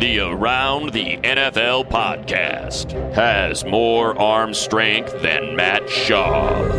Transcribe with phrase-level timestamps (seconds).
[0.00, 6.70] The Around the NFL podcast has more arm strength than Matt Schaub.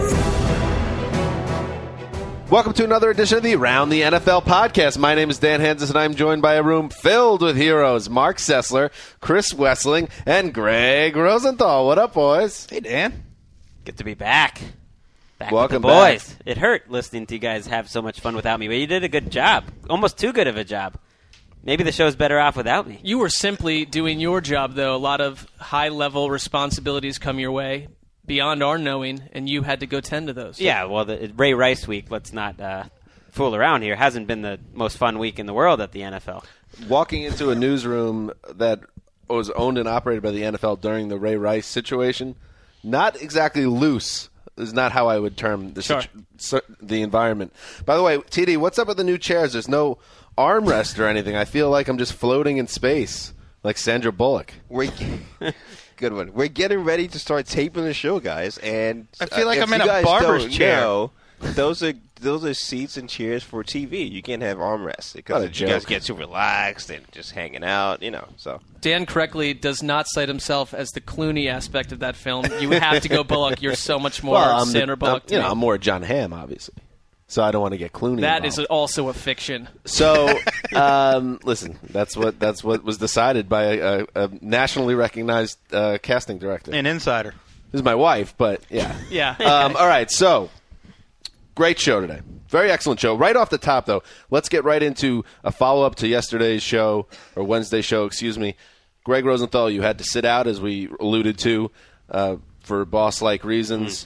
[2.50, 4.98] Welcome to another edition of the Around the NFL podcast.
[4.98, 8.38] My name is Dan Hanzus, and I'm joined by a room filled with heroes Marc
[8.38, 11.86] Sessler, Chris Wesseling, and Gregg Rosenthal.
[11.86, 12.66] What up, boys?
[12.72, 13.24] Hey, Dan.
[13.86, 14.60] Good to be back.
[15.38, 16.28] Back Welcome boys.
[16.28, 16.42] back.
[16.48, 19.04] It hurt listening to you guys have so much fun without me, but you did
[19.04, 19.66] a good job.
[19.92, 20.98] Almost too good of a job.
[21.64, 23.00] Maybe the show's better off without me.
[23.04, 24.96] You were simply doing your job, though.
[24.96, 27.88] A lot of high level responsibilities come your way
[28.26, 30.60] beyond our knowing, and you had to go tend to those.
[30.60, 32.86] Yeah, well, the Ray Rice week, let's not uh,
[33.32, 36.44] fool around here, hasn't been the most fun week in the world at the NFL.
[36.88, 38.80] Walking into a newsroom that
[39.28, 42.36] was owned and operated by the NFL during the Ray Rice situation,
[42.84, 46.02] not exactly loose is not how I would term the Sure.
[46.38, 47.54] situ- the environment.
[47.86, 49.54] By the way, TD, what's up with the new chairs?
[49.54, 49.98] There's no
[50.38, 51.36] armrest or anything.
[51.36, 53.34] I feel like I'm just floating in space,
[53.64, 54.54] like Sandra Bullock.
[54.70, 54.92] We're
[55.98, 56.34] good one.
[56.34, 59.74] We're getting ready to start taping the show, guys, and I feel like uh, I'm
[59.74, 60.78] in a barber's chair.
[60.82, 64.10] know, those are those are seats and chairs for TV.
[64.10, 65.88] You can't have armrests What because a you guys joke.
[65.90, 68.28] get too relaxed and just hanging out, you know.
[68.38, 72.46] So Dan correctly does not cite himself as the Clooney aspect of that film.
[72.60, 73.62] You have to go Bullock.
[73.64, 75.24] You're so much more I'm the- Sandra Bullock.
[75.24, 75.50] I'm- you know.
[75.50, 76.76] I'm more Jon Hamm, obviously.
[77.32, 78.20] So I don't want to get Clooney.
[78.22, 78.60] That involved.
[78.60, 79.70] is also a fiction.
[79.86, 80.38] So,
[80.76, 85.98] um, listen, that's what that's what was decided by a, a, a nationally recognized uh,
[86.02, 86.74] casting director.
[86.74, 87.34] An insider.
[87.72, 89.30] this is my wife, but yeah, Yeah.
[89.40, 90.50] Um, all right, so
[91.56, 92.20] great show today.
[92.50, 93.16] Very excellent show.
[93.16, 97.08] Right off the top, though, let's get right into a follow up to yesterday's show
[97.38, 98.04] or Wednesday show.
[98.04, 98.58] Excuse me,
[99.06, 99.70] Gregg Rosenthal.
[99.70, 101.72] You had to sit out, as we alluded to,
[102.10, 104.06] uh, for boss like reasons.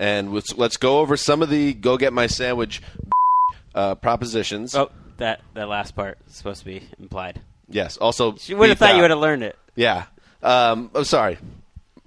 [0.00, 2.80] And let's, let's go over some of the go get my sandwich
[3.74, 4.74] uh, propositions.
[4.74, 7.40] Oh, that, that last part is supposed to be implied.
[7.68, 7.98] Yes.
[7.98, 9.58] Also, You would have thought you would have learned it.
[9.76, 10.06] Yeah.
[10.42, 11.38] Um, I'm sorry.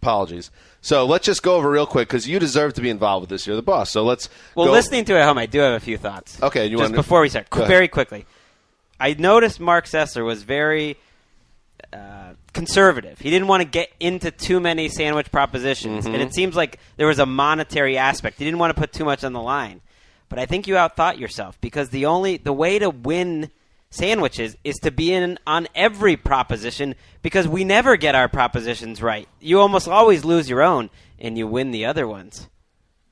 [0.01, 0.49] Apologies.
[0.81, 3.47] So let's just go over real quick because you deserve to be involved with this.
[3.47, 3.91] You're the boss.
[3.91, 4.27] So let's.
[4.55, 6.41] Well, go- listening to it at home, I do have a few thoughts.
[6.41, 8.25] Okay, you just before we start, very quickly,
[8.99, 10.97] I noticed Marc Sessler was very
[11.93, 12.33] uh,
[12.65, 13.19] conservative.
[13.19, 16.13] He didn't want to get into too many sandwich propositions, Mm-hmm.
[16.13, 18.37] and it seems like there was a monetary aspect.
[18.39, 19.81] He didn't want to put too much on the line.
[20.29, 23.51] But I think you outthought yourself because the only the way to win
[23.91, 29.27] sandwiches is to be in on every proposition because we never get our propositions right.
[29.39, 32.47] You almost always lose your own and you win the other ones.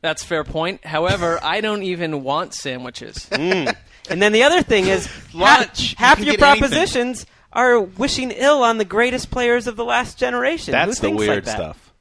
[0.01, 0.83] That's a fair point.
[0.83, 3.28] However, I don't even want sandwiches.
[3.31, 3.75] And
[4.22, 5.94] then the other thing is Lunch.
[5.94, 7.35] half, half You your propositions anything.
[7.51, 10.74] Propositions are wishing ill on the greatest players of the last generation.
[10.74, 11.56] Who That's the thinks weird like that?
[11.56, 11.94] stuff.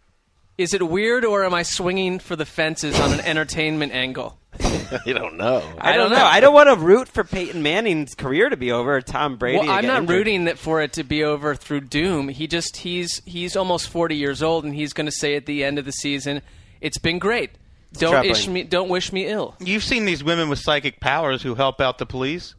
[0.58, 4.36] Is it weird, or am I swinging for the fences on an entertainment angle?
[5.06, 5.62] you don't know.
[5.78, 6.24] I don't know.
[6.24, 8.96] I don't want to root for Peyton Manning's career to be over.
[8.96, 9.58] Or Tom Brady.
[9.58, 10.16] Well, I'm not injured.
[10.16, 12.28] rooting that for it to be over through doom.
[12.28, 15.64] He just he's he's almost 40 years old, and he's going to say at the
[15.64, 16.42] end of the season,
[16.82, 17.52] "It's been great.
[17.94, 18.32] Don't troubling.
[18.32, 21.80] ish me, don't wish me ill." You've seen these women with psychic powers who help
[21.80, 22.54] out the police.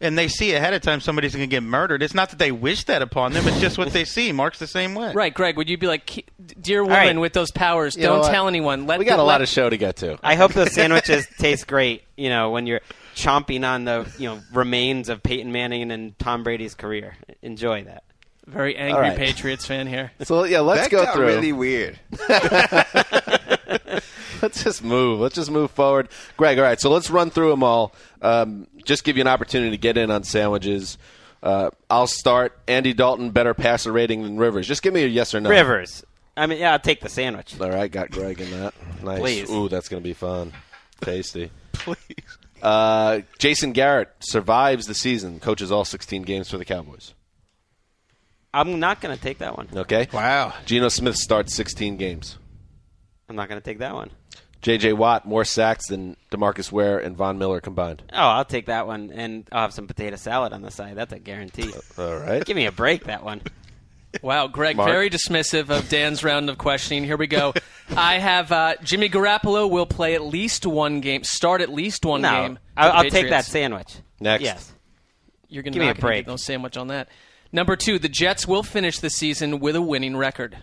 [0.00, 2.52] And they see ahead of time somebody's going to get murdered, it's not that they
[2.52, 3.46] wish that upon them.
[3.48, 4.30] It's just what they see.
[4.32, 5.12] Mark's the same way.
[5.14, 5.56] Right, Greg.
[5.56, 6.28] Would you be like,
[6.60, 7.18] dear woman right.
[7.18, 8.86] with those powers, You don't tell anyone.
[8.86, 10.18] Let we got the- a lot let- of show to get to.
[10.22, 12.02] I hope those sandwiches taste great.
[12.16, 12.80] You know, when you're
[13.14, 17.16] chomping on the you know remains of Peyton Manning and Tom Brady's career.
[17.42, 18.02] Enjoy that.
[18.46, 19.16] Very angry All right.
[19.18, 20.12] Patriots fan here.
[20.22, 21.26] So yeah, let's that go got through.
[21.26, 21.98] really weird.
[24.42, 25.20] let's just move.
[25.20, 26.08] Let's just move forward.
[26.36, 26.80] Greg, all right.
[26.80, 27.94] So let's run through them all.
[28.22, 30.98] Um, just give you an opportunity to get in on sandwiches.
[31.42, 32.58] Uh, I'll start.
[32.66, 34.66] Andy Dalton better passer rating than Rivers.
[34.66, 35.50] Just give me a yes or no.
[35.50, 36.04] Rivers.
[36.36, 37.58] I mean, yeah, I'll take the sandwich.
[37.60, 38.74] All right, got Greg in that.
[39.02, 39.20] Nice.
[39.20, 39.50] Please.
[39.50, 40.52] Ooh, that's going to be fun.
[41.00, 41.50] Tasty.
[41.72, 42.38] Please.
[42.62, 47.14] Uh, Jason Garrett survives the season, coaches all 16 games for the Cowboys.
[48.52, 49.68] I'm not going to take that one.
[49.74, 50.08] Okay.
[50.12, 50.54] Wow.
[50.64, 52.38] Geno Smith starts 16 games.
[53.28, 54.10] I'm not going to take that one.
[54.62, 54.94] J.J.
[54.94, 58.02] Watt more sacks than DeMarcus Ware and Von Miller combined.
[58.12, 60.96] Oh, I'll take that one, and I'll have some potato salad on the side.
[60.96, 61.72] That's a guarantee.
[61.98, 62.44] All right.
[62.44, 63.42] Give me a break, that one.
[64.22, 64.88] Wow, Greg, Mark?
[64.88, 67.04] very dismissive of Dan's round of questioning.
[67.04, 67.52] Here we go.
[67.96, 72.22] I have uh, Jimmy Garoppolo will play at least one game, start at least one
[72.22, 72.54] No, game.
[72.56, 73.96] for I'll, I'll take that sandwich.
[74.18, 74.42] Next.
[74.42, 74.72] Yes.
[75.48, 76.24] You're gonna Give me a break.
[76.24, 77.08] get no sandwich on that.
[77.52, 80.56] Number two, the Jets will finish the season with a winning record.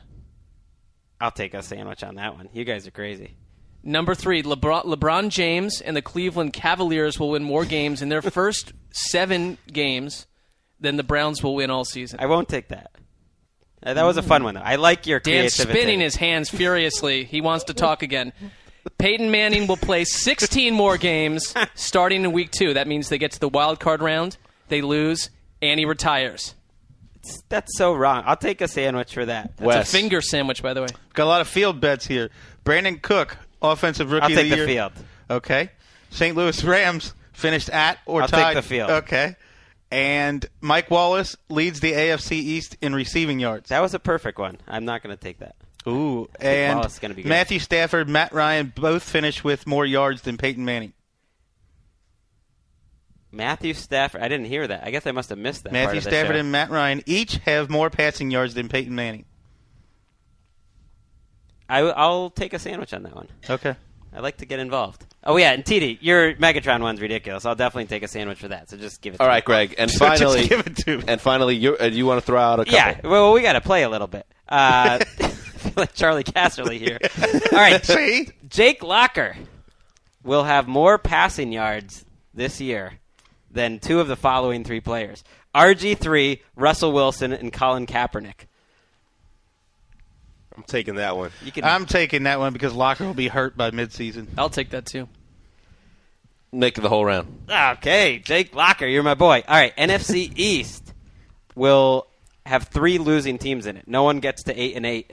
[1.22, 2.50] I'll take a sandwich on that one.
[2.54, 3.36] You guys are crazy.
[3.84, 8.22] Number three, LeBron, LeBron James and the Cleveland Cavaliers will win more games in their
[8.32, 10.26] first seven games
[10.80, 12.20] than the Browns will win all season.
[12.20, 12.92] I won't take that.
[13.82, 14.62] Uh, that was a fun one, though.
[14.62, 15.80] I like your Dan's creativity.
[15.80, 17.26] spinning his hands furiously.
[17.26, 18.32] He wants to talk again.
[18.98, 22.74] Peyton Manning will play 16 more games starting in week two.
[22.74, 24.38] That means they get to the wild card round,
[24.70, 25.30] they lose,
[25.62, 26.56] and he retires.
[27.50, 28.24] That's so wrong.
[28.26, 29.58] I'll take a sandwich for that.
[29.58, 29.90] That's Wes.
[29.94, 30.88] a finger sandwich, by the way.
[31.14, 32.30] Got a lot of field bets here.
[32.66, 34.68] Brandin Cooks, offensive rookie I'll of take the the year.
[34.68, 34.92] field.
[35.30, 35.70] Okay.
[36.10, 36.36] St.
[36.36, 38.90] Louis Rams finished at or I'll take the field.
[38.90, 39.36] Okay.
[39.92, 43.70] And Mike Wallace leads the AFC East in receiving yards.
[43.70, 44.58] That was a perfect one.
[44.68, 45.56] I'm not going to take that.
[45.88, 47.24] Ooh, and gonna be.
[47.24, 50.94] Matthew Stafford, Matt Ryan both finished with more yards than Peyton Manning.
[53.34, 54.22] Matthew Stafford.
[54.22, 54.84] I didn't hear that.
[54.86, 55.74] I guess I must have missed that.
[55.74, 56.40] part Matthew of the Stafford show.
[56.40, 59.26] and Matt Ryan each have more passing yards than Peyton Manning.
[61.70, 63.28] I, will take a sandwich on that one.
[63.50, 63.76] Okay.
[64.16, 65.06] I like to get involved.
[65.24, 67.46] Oh yeah, and TD, your Megatron one's ridiculous.
[67.46, 68.70] I'll definitely take a sandwich for that.
[68.70, 69.22] So just give it.
[69.22, 69.46] All to right, me.
[69.46, 69.76] Greg.
[69.78, 71.04] And Just finally, give it to me.
[71.08, 72.74] and finally, you uh, you want to throw out a couple?
[72.74, 73.00] Yeah.
[73.04, 74.28] Well, we got to play a little bit.
[74.48, 77.00] Uh, I feel like Charley Casserly here.
[77.52, 77.84] All right.
[77.86, 78.30] See?
[78.50, 79.36] Jake Locker
[80.24, 83.00] will have more passing yards this year
[83.54, 85.24] than two of the following three players:
[85.56, 88.48] RG3, Russell Wilson, and Colin Kaepernick.
[90.56, 91.32] I'm taking that one.
[91.44, 91.64] You can.
[91.64, 94.28] I'm taking that one because Locker will be hurt by midseason.
[94.38, 95.08] I'll take that too.
[96.52, 97.50] Make the whole round.
[97.50, 99.44] Okay, Jake Locker, you're my boy.
[99.48, 100.94] All right, NFC East
[101.56, 102.06] will
[102.46, 103.88] have three losing teams in it.
[103.88, 105.12] No one gets to eight and eight,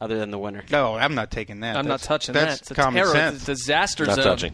[0.00, 0.64] other than the winner.
[0.72, 1.76] No, I'm not taking that.
[1.76, 2.60] I'm not touching that's that.
[2.62, 3.12] It's a common terror.
[3.14, 3.36] sense.
[3.36, 4.24] It's a disaster Not zone.
[4.24, 4.52] touching.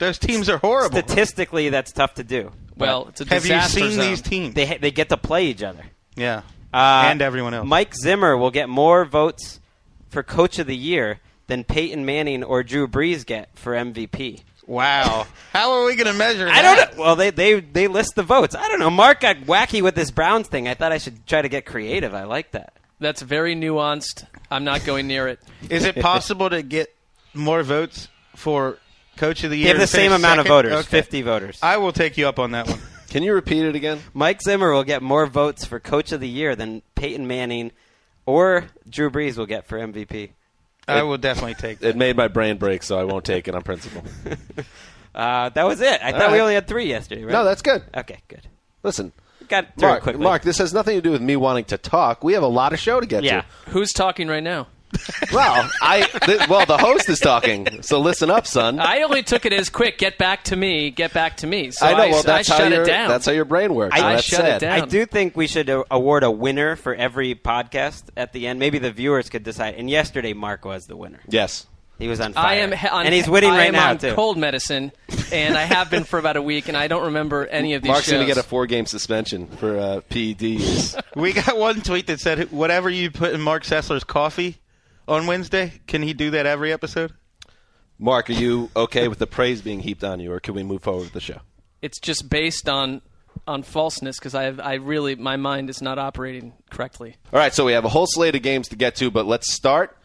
[0.00, 0.98] Those teams are horrible.
[0.98, 2.50] Statistically, that's tough to do.
[2.76, 4.00] Well, it's a Have you disaster seen zone.
[4.06, 4.54] these teams?
[4.54, 5.84] They ha- they get to play each other.
[6.16, 6.42] yeah.
[6.72, 7.66] Uh, and everyone else.
[7.66, 9.58] Mike Zimmer will get more votes
[10.08, 11.18] for Coach of the Year
[11.48, 14.42] than Peyton Manning or Drew Brees get for MVP.
[14.68, 15.26] Wow.
[15.52, 16.76] How are we going to measure I that?
[16.90, 17.02] don't know.
[17.02, 18.54] Well, they, they they list the votes.
[18.54, 18.88] I don't know.
[18.88, 20.68] Mark got wacky with this Browns thing.
[20.68, 22.14] I thought I should try to get creative.
[22.14, 22.72] I like that.
[23.00, 24.24] That's very nuanced.
[24.48, 25.40] I'm not going near it.
[25.68, 26.94] Is it possible to get
[27.34, 28.06] more votes
[28.36, 28.78] for
[29.20, 29.68] Coach of the They Year?
[29.74, 30.82] have the same finish amount of voters, Okay.
[30.88, 31.58] 50 voters.
[31.62, 32.78] I will take you up on that one.
[33.10, 34.00] Can you repeat it again?
[34.14, 37.70] Mike Zimmer will get more votes for Coach of the Year than Peyton Manning
[38.24, 40.30] or Drew Brees will get for MVP.
[40.88, 41.90] I will definitely take that.
[41.90, 44.02] It made my brain break, so I won't take it on principle.
[45.12, 46.00] Uh, that was it.
[46.02, 47.32] I thought we only had three yesterday, right?
[47.32, 47.82] No, that's good.
[47.96, 48.42] Okay, good.
[48.84, 49.10] Listen,
[49.48, 50.22] Got through it Mark, quickly.
[50.22, 52.22] Mark, this has nothing to do with me wanting to talk.
[52.22, 53.42] We have a lot of show to get Yeah.
[53.70, 54.68] Who's talking right now?
[54.92, 55.26] To.
[55.32, 58.80] Well, I th- well, the host is talking, so listen up, son.
[58.80, 59.96] I only took it as quick.
[59.98, 60.90] Get back to me.
[60.90, 61.70] Get back to me.
[61.70, 61.98] So I know.
[61.98, 63.08] I, Well, that's I how shut your it down.
[63.08, 63.94] that's how your brain works.
[63.94, 64.80] I- and I that's shut it down.
[64.82, 68.58] I do think we should award a winner for every podcast at the end.
[68.58, 69.74] Maybe the viewers could decide.
[69.76, 71.20] And yesterday, Mark was the winner.
[71.28, 71.66] Yes.
[71.98, 72.46] He was on fire.
[72.46, 74.14] I am on, and he's winning I right am now on too.
[74.14, 74.90] cold medicine,
[75.32, 77.90] and I have been for about a week, and I don't remember any of these
[77.90, 80.98] Mark's going to get a four-game suspension for uh, PEDs.
[81.14, 84.56] We got one tweet that said, "Whatever you put in Marc Sessler's coffee
[85.10, 87.12] on Wednesday, can he do that every episode?"
[87.98, 90.82] Mark, are you okay with the praise being heaped on you, or can we move
[90.82, 91.40] forward with the show?
[91.82, 93.00] it's just based on
[93.46, 97.16] on falseness because I have, I really my mind is not operating correctly.
[97.32, 99.52] All right, so we have a whole slate of games to get to, but let's
[99.52, 99.96] start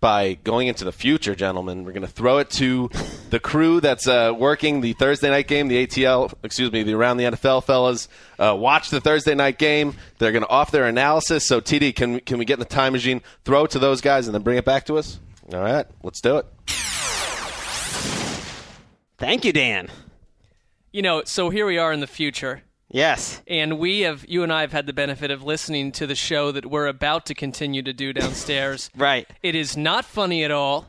[0.00, 1.84] by going into the future, gentlemen.
[1.84, 2.90] We're going to throw it to
[3.28, 7.18] the crew that's uh, working the Thursday night game, the ATL, excuse me, the Around
[7.18, 8.08] the NFL fellas.
[8.38, 9.94] Uh, watch the Thursday night game.
[10.18, 11.46] They're going to off their analysis.
[11.46, 14.26] So, TD, can, can we get in the time machine, throw it to those guys,
[14.26, 15.20] and then bring it back to us?
[15.52, 16.46] All right, let's do it.
[19.18, 19.88] Thank you, Dan.
[20.92, 22.62] You know, so here we are in the future.
[22.90, 23.40] Yes.
[23.46, 26.50] And we have, you and I have had the benefit of listening to the show
[26.52, 28.90] that we're about to continue to do downstairs.
[28.96, 29.28] Right.
[29.42, 30.86] It is not funny at all.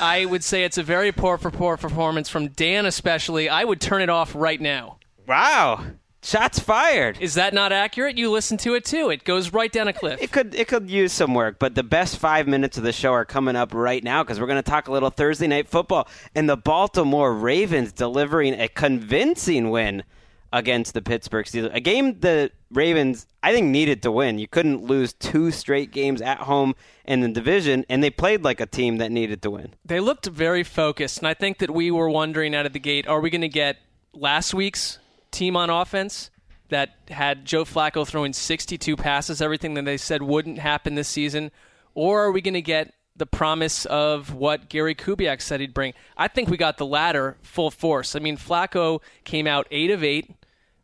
[0.00, 3.48] I would say it's a very poor for poor performance from Dan, especially.
[3.48, 4.98] I would turn it off right now.
[5.26, 5.84] Wow.
[6.22, 7.18] Shots fired.
[7.20, 8.16] Is that not accurate?
[8.16, 9.10] You listen to it too.
[9.10, 10.22] It goes right down a cliff.
[10.22, 13.12] It could it could use some work, but the best five minutes of the show
[13.12, 16.08] are coming up right now because we're going to talk a little Thursday night football
[16.34, 20.04] and the Baltimore Ravens delivering a convincing win
[20.52, 21.74] against the Pittsburgh Steelers.
[21.74, 24.38] A game the Ravens I think needed to win.
[24.38, 28.60] You couldn't lose two straight games at home in the division, and they played like
[28.60, 29.74] a team that needed to win.
[29.84, 33.06] They looked very focused, and I think that we were wondering out of the gate,
[33.06, 33.78] are we going to get
[34.12, 34.98] last week's
[35.30, 36.30] team on offense
[36.68, 41.50] that had Joe Flacco throwing 62 passes, everything that they said wouldn't happen this season,
[41.94, 45.94] or are we going to get the promise of what Gary Kubiak said he'd bring?
[46.16, 48.14] I think we got the latter full force.
[48.14, 50.30] I mean, Flacco came out eight of eight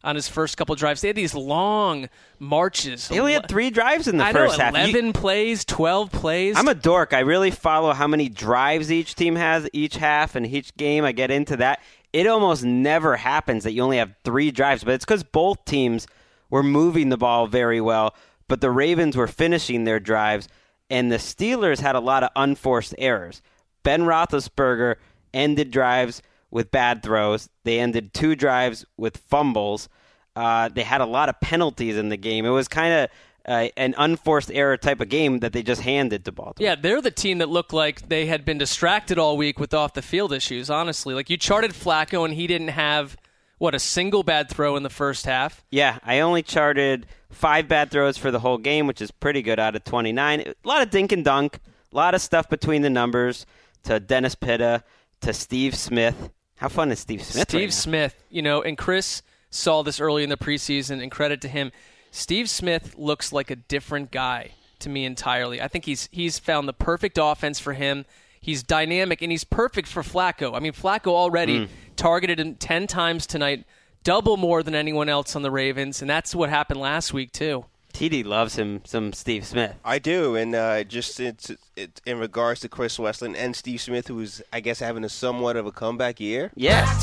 [0.07, 1.01] on his first couple drives.
[1.03, 2.09] They had these long
[2.39, 3.09] marches.
[3.09, 4.75] They only had three drives in the I first know, half.
[4.75, 6.57] You- 11 plays, 12 plays.
[6.57, 7.13] I'm a dork.
[7.13, 11.05] I really follow how many drives each team has each half and each game.
[11.05, 11.81] I get into that.
[12.13, 16.07] It almost never happens that you only have three drives, but it's because both teams
[16.49, 18.15] were moving the ball very well,
[18.49, 20.49] but the Ravens were finishing their drives,
[20.89, 23.43] and the Steelers had a lot of unforced errors.
[23.83, 24.95] Ben Roethlisberger
[25.35, 27.49] ended drives with bad throws.
[27.65, 29.89] They ended two drives with fumbles.
[30.37, 32.45] Uh, they had a lot of penalties in the game.
[32.45, 33.11] It was kind of
[33.47, 36.69] uh, an unforced error type of game that they just handed to Baltimore.
[36.69, 39.95] Yeah, they're the team that looked like they had been distracted all week with off
[39.95, 41.15] the field issues, honestly.
[41.15, 43.17] Like you charted Flacco and he didn't have
[43.59, 45.65] what a single bad throw in the first half.
[45.71, 49.59] Yeah, I only charted five bad throws for the whole game, which is pretty good
[49.59, 50.41] out of 29.
[50.41, 51.61] A lot of dink and dunk,
[51.93, 53.47] a lot of stuff between the numbers
[53.85, 54.85] to Dennis Pitta,
[55.23, 56.31] to Steve Smith.
[56.57, 57.49] How fun is Steve Smith?
[57.49, 57.73] Steve right?
[57.73, 59.23] Smith, you know, and Chris
[59.57, 61.73] saw this early in the preseason, and credit to him.
[62.11, 65.61] Steve Smith looks like a different guy to me entirely.
[65.61, 68.05] I think he's he's found the perfect offense for him.
[68.41, 70.55] He's dynamic and he's perfect for Flacco.
[70.55, 71.69] I mean, Flacco already mm.
[71.97, 73.65] targeted him ten times tonight,
[74.05, 77.65] double more than anyone else on the Ravens, and that's what happened last week too.
[77.97, 79.75] TD loves him some Steve Smith.
[79.83, 84.09] I do, and uh, just it's, it, in regards to Chris Wesseling and Steve Smith,
[84.09, 86.53] who's I guess having a somewhat of a comeback year.
[86.55, 86.87] Yes.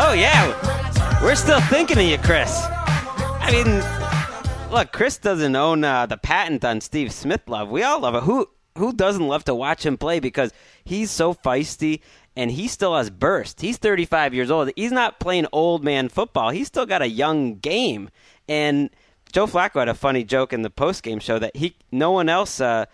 [0.00, 2.64] oh yeah, we're still thinking of you, Chris.
[2.66, 7.68] I mean, look, Chris doesn't own uh, the patent on Steve Smith love.
[7.68, 8.24] We all love it.
[8.24, 10.52] Who who doesn't love to watch him play because
[10.82, 12.00] he's so feisty
[12.34, 13.60] and he still has burst.
[13.60, 14.70] He's 35 years old.
[14.74, 16.50] He's not playing old man football.
[16.50, 18.10] He's still got a young game.
[18.48, 18.90] And
[19.32, 22.28] Joe Flacco had a funny joke in the post game show that he no one
[22.28, 22.60] else.
[22.60, 22.86] Uh,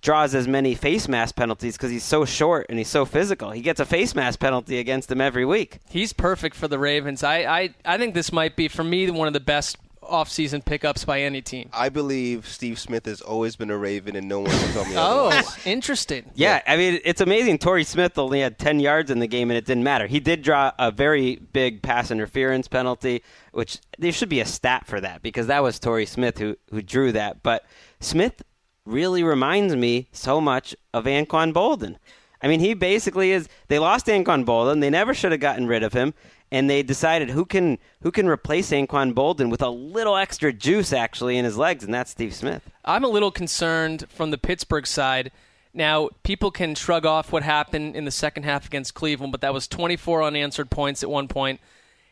[0.00, 3.50] draws as many face mask penalties because he's so short and he's so physical.
[3.50, 5.78] He gets a face mask penalty against him every week.
[5.88, 7.22] He's perfect for the Ravens.
[7.22, 11.04] I, I, I think this might be for me one of the best offseason pickups
[11.04, 11.68] by any team.
[11.72, 14.92] I believe Steve Smith has always been a Raven, and no one can tell me
[14.96, 15.44] oh, otherwise.
[15.46, 16.30] Oh, interesting.
[16.34, 17.58] Yeah, I mean it's amazing.
[17.58, 20.06] Torrey Smith only had ten yards in the game and it didn't matter.
[20.06, 24.86] He did draw a very big pass interference penalty, which there should be a stat
[24.86, 27.42] for that because that was Torrey Smith who who drew that.
[27.42, 27.64] But
[28.00, 28.42] Smith
[28.86, 31.96] really reminds me so much of Anquan Boldin.
[32.42, 33.48] I mean, he basically is.
[33.68, 34.80] They lost Anquan Boldin.
[34.80, 36.14] They never should have gotten rid of him,
[36.52, 40.92] and they decided who can who can replace Anquan Boldin with a little extra juice
[40.92, 42.70] actually in his legs, and that's Steve Smith.
[42.84, 45.30] I'm a little concerned from the Pittsburgh side.
[45.72, 49.54] Now, people can shrug off what happened in the second half against Cleveland, but that
[49.54, 51.60] was 24 unanswered points at one point.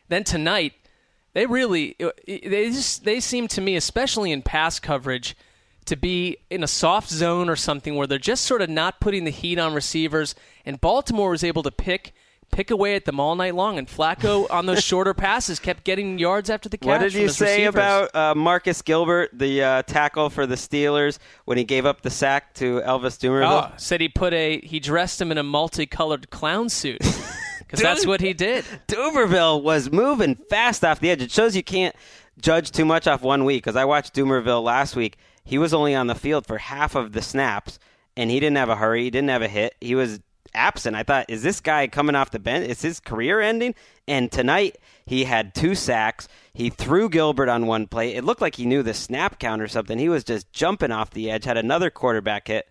[0.07, 0.73] Then tonight,
[1.33, 5.35] they really uh, they just they seem to me, especially in pass coverage,
[5.85, 9.25] to be in a soft zone or something where they're just sort of not putting
[9.25, 10.33] the heat on receivers.
[10.65, 12.13] And Baltimore was able to pick
[12.51, 13.77] pick away at them all night long.
[13.77, 16.87] And Flacco on those shorter passes kept getting yards after the catch.
[16.87, 17.75] What did you say receivers.
[17.75, 22.09] about uh, Marcus Gilbert, the uh, tackle for the Steelers, when he gave up the
[22.09, 23.71] sack to Elvis Dumervil?
[23.71, 26.99] Oh, said he put a he dressed him in a multicolored clown suit
[27.59, 28.65] because that's what he did.
[28.87, 31.21] Dumervil was moving fast off the edge.
[31.21, 31.95] It shows you can't
[32.39, 35.17] judge too much off one week because I watched Dumervil last week.
[35.43, 37.79] He was only on the field for half of the snaps,
[38.15, 39.03] and he didn't have a hurry.
[39.03, 39.75] He didn't have a hit.
[39.81, 40.19] He was
[40.53, 40.95] absent.
[40.95, 42.67] I thought, is this guy coming off the bench?
[42.67, 43.75] Is his career ending?
[44.07, 46.27] And tonight he had two sacks.
[46.53, 48.15] He threw Gilbert on one play.
[48.15, 49.97] It looked like he knew the snap count or something.
[49.97, 51.45] He was just jumping off the edge.
[51.45, 52.67] Had another quarterback hit.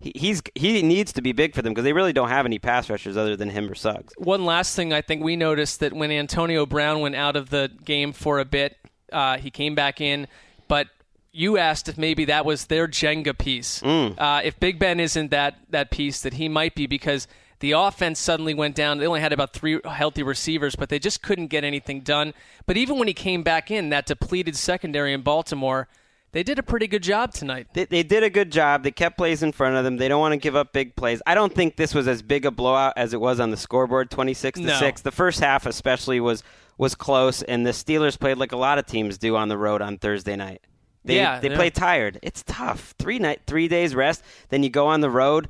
[0.00, 2.58] he, he's he needs to be big for them because they really don't have any
[2.58, 4.12] pass rushers other than him or Suggs.
[4.18, 7.70] One last thing I think we noticed that when Antonio Brown went out of the
[7.84, 8.76] game for a bit,
[9.12, 10.26] uh, he came back in,
[10.68, 10.88] but
[11.32, 13.82] you asked if maybe that was their Jenga piece.
[13.82, 17.28] Uh, if Big Ben isn't that that piece, that he might be because
[17.60, 18.98] the offense suddenly went down.
[18.98, 22.32] They only had about three healthy receivers, but they just couldn't get anything done.
[22.66, 25.86] But even when he came back in, that depleted secondary in Baltimore,
[26.32, 27.66] they did a pretty good job tonight.
[27.74, 28.82] They, they did a good job.
[28.82, 29.98] They kept plays in front of them.
[29.98, 31.20] They don't want to give up big plays.
[31.26, 34.10] I don't think this was as big a blowout as it was on the scoreboard,
[34.10, 34.78] twenty six to No.
[34.78, 35.02] six.
[35.02, 36.42] The first half, especially, was
[36.78, 39.82] was close, and the Steelers played like a lot of teams do on the road
[39.82, 40.62] on Thursday night.
[41.04, 41.56] They, Yeah, they yeah.
[41.56, 42.18] play tired.
[42.22, 42.94] It's tough.
[42.98, 44.22] Three night, three days rest.
[44.50, 45.48] Then you go on the road.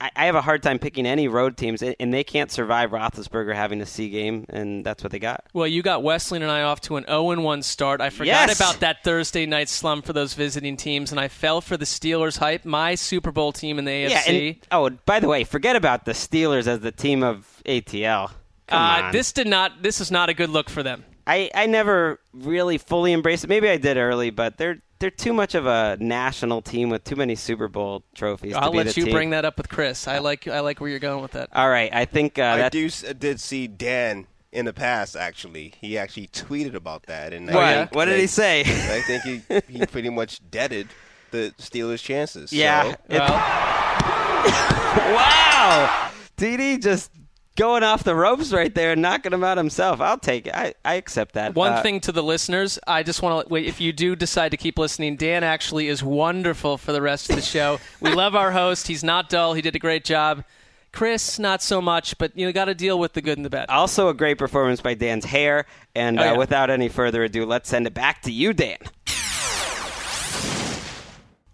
[0.00, 2.92] I, I have a hard time picking any road teams, and and they can't survive
[2.92, 5.44] Roethlisberger having a C game, and that's what they got.
[5.52, 8.00] Well, you got Wesseling and I off to an 0 1 start.
[8.00, 8.58] I forgot Yes!
[8.58, 12.38] about that Thursday night slump for those visiting teams, and I fell for the Steelers
[12.38, 14.10] hype, my Super Bowl team in the AFC.
[14.10, 18.30] Yeah, and, oh, by the way, forget about the Steelers as the team of ATL.
[18.70, 19.82] Uh, this did not.
[19.82, 21.04] This is not a good look for them.
[21.26, 23.48] I, I never really fully embraced it.
[23.48, 27.16] Maybe I did early, but they're they're too much of a national team with too
[27.16, 28.54] many Super Bowl trophies.
[28.54, 29.12] I'll to be let the you team.
[29.14, 30.06] bring that up with Chris.
[30.08, 30.46] I like.
[30.48, 31.50] I like where you're going with that.
[31.54, 35.16] All right, I think uh, I do s- did see Dan in the past.
[35.16, 37.32] Actually, he actually tweeted about that.
[37.34, 37.56] And What?
[37.64, 38.60] I think What did that- he say?
[38.60, 39.22] I think
[39.68, 40.88] he he pretty much deaded
[41.32, 42.52] the Steelers' chances.
[42.52, 42.84] yeah.
[42.84, 43.18] So, it-
[45.12, 47.10] wow, TD just
[47.56, 50.00] going off the ropes right there and knocking him out himself.
[50.00, 50.54] I'll take it.
[50.54, 51.54] I, I accept that.
[51.54, 53.66] One Uh, thing to the listeners, I just want to wait.
[53.66, 57.36] If you do decide to keep listening, Dan actually is wonderful for the rest of
[57.36, 57.80] the show.
[58.00, 58.86] we love our host.
[58.88, 59.54] He's not dull.
[59.54, 60.44] He did a great job.
[60.92, 63.68] Chris, not so much, but you got to deal with the good and the bad.
[63.68, 65.66] Also, a great performance by Dan's hair.
[65.94, 68.78] And Oh, uh, without any further ado, let's send it back to you, Dan.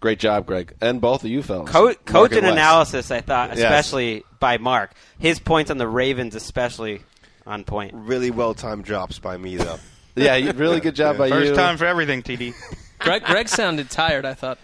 [0.03, 1.71] Great job, Greg, and both of you fellas.
[1.71, 3.59] Co- coach and and analysis, I thought, Yes.
[3.59, 4.91] especially by Mark.
[5.17, 7.03] His points on the Ravens, especially
[7.47, 7.93] on point.
[7.93, 9.79] really well timed drops by me though.
[10.17, 11.55] Yeah, really good job by First you.
[11.55, 12.53] time for everything, TD.
[12.99, 14.25] Greg, Greg sounded tired.
[14.25, 14.59] I thought.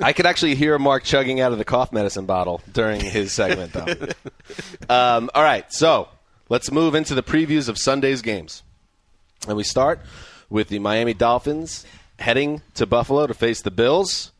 [0.00, 3.72] I could actually hear Mark chugging out of the cough medicine bottle during his segment,
[3.72, 3.86] though.
[4.92, 6.08] um, all right, so
[6.48, 8.64] let's move into the previews of Sunday's games.
[9.46, 10.00] And we start
[10.50, 11.86] with the Miami Dolphins
[12.18, 14.32] heading to Buffalo to face the Bills.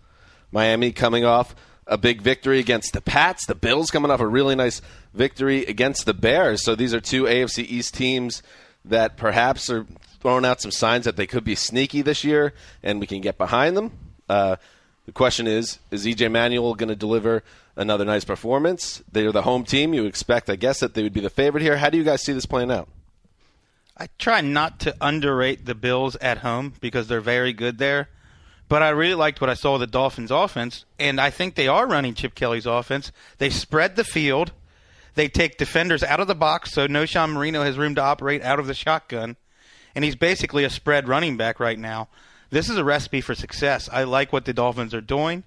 [0.53, 1.55] Miami coming off
[1.87, 3.47] a big victory against the Pats.
[3.47, 4.81] The Bills coming off a really nice
[5.15, 6.65] victory against the Bears.
[6.65, 8.43] So these are two AFC East teams
[8.85, 9.87] that perhaps are
[10.21, 13.39] throwing out some signs that they could be sneaky this year, and we can get
[13.39, 13.93] behind them.
[14.29, 14.57] Uh,
[15.05, 17.43] the question is: Is EJ Manuel going to deliver
[17.77, 19.03] another nice performance?
[19.11, 19.95] They are the home team.
[19.95, 21.77] You expect, I guess, that they would be the favorite here.
[21.77, 22.89] How do you guys see this playing out?
[23.97, 28.09] I try not to underrate the Bills at home because they're very good there.
[28.69, 31.87] But I really liked what I saw the Dolphins' offense, and I think they are
[31.87, 33.13] running Chip Kelly's offense.
[33.39, 34.53] They spread the field.
[35.15, 38.59] They take defenders out of the box, so Knowshon Moreno has room to operate out
[38.59, 39.37] of the shotgun.
[39.95, 42.09] And he's basically a spread running back right now.
[42.51, 43.89] This is a recipe for success.
[43.91, 45.45] I like what the Dolphins are doing.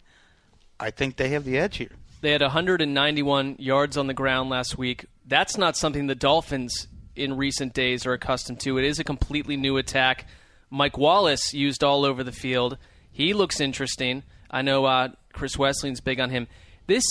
[0.80, 1.92] I think they have the edge here.
[2.22, 5.06] They had 191 yards on the ground last week.
[5.26, 6.88] That's not something the Dolphins
[7.20, 8.78] in recent days are accustomed to.
[8.78, 10.26] It is a completely new attack.
[10.70, 12.78] Mike Wallace used all over the field.
[13.12, 14.24] He looks interesting.
[14.50, 16.48] I know uh, Chris Wesseling's big on him.
[16.88, 17.04] This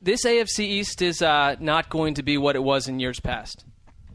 [0.00, 3.64] this AFC East is uh, not going to be what it was in years past.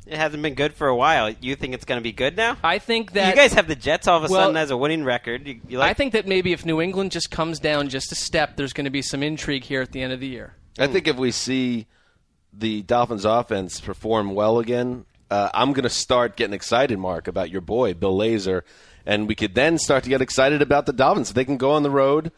[0.06, 1.30] It hasn't been good for a while.
[1.40, 2.58] You think it's going to be good now?
[2.64, 4.76] I think that you guys have the Jets all of a Well, sudden as a
[4.78, 5.48] winning record.
[5.48, 8.16] You, you like I think that maybe if New England just comes down just a
[8.16, 10.56] step, there's going to be some intrigue here at the end of the year.
[10.78, 11.88] I think if we see
[12.52, 17.50] the Dolphins' offense perform well again, uh, I'm going to start getting excited, Mark, about
[17.50, 18.62] your boy Bill Lazor,
[19.06, 21.34] and we could then start to get excited about the Dolphins.
[21.34, 22.32] They can go on the road.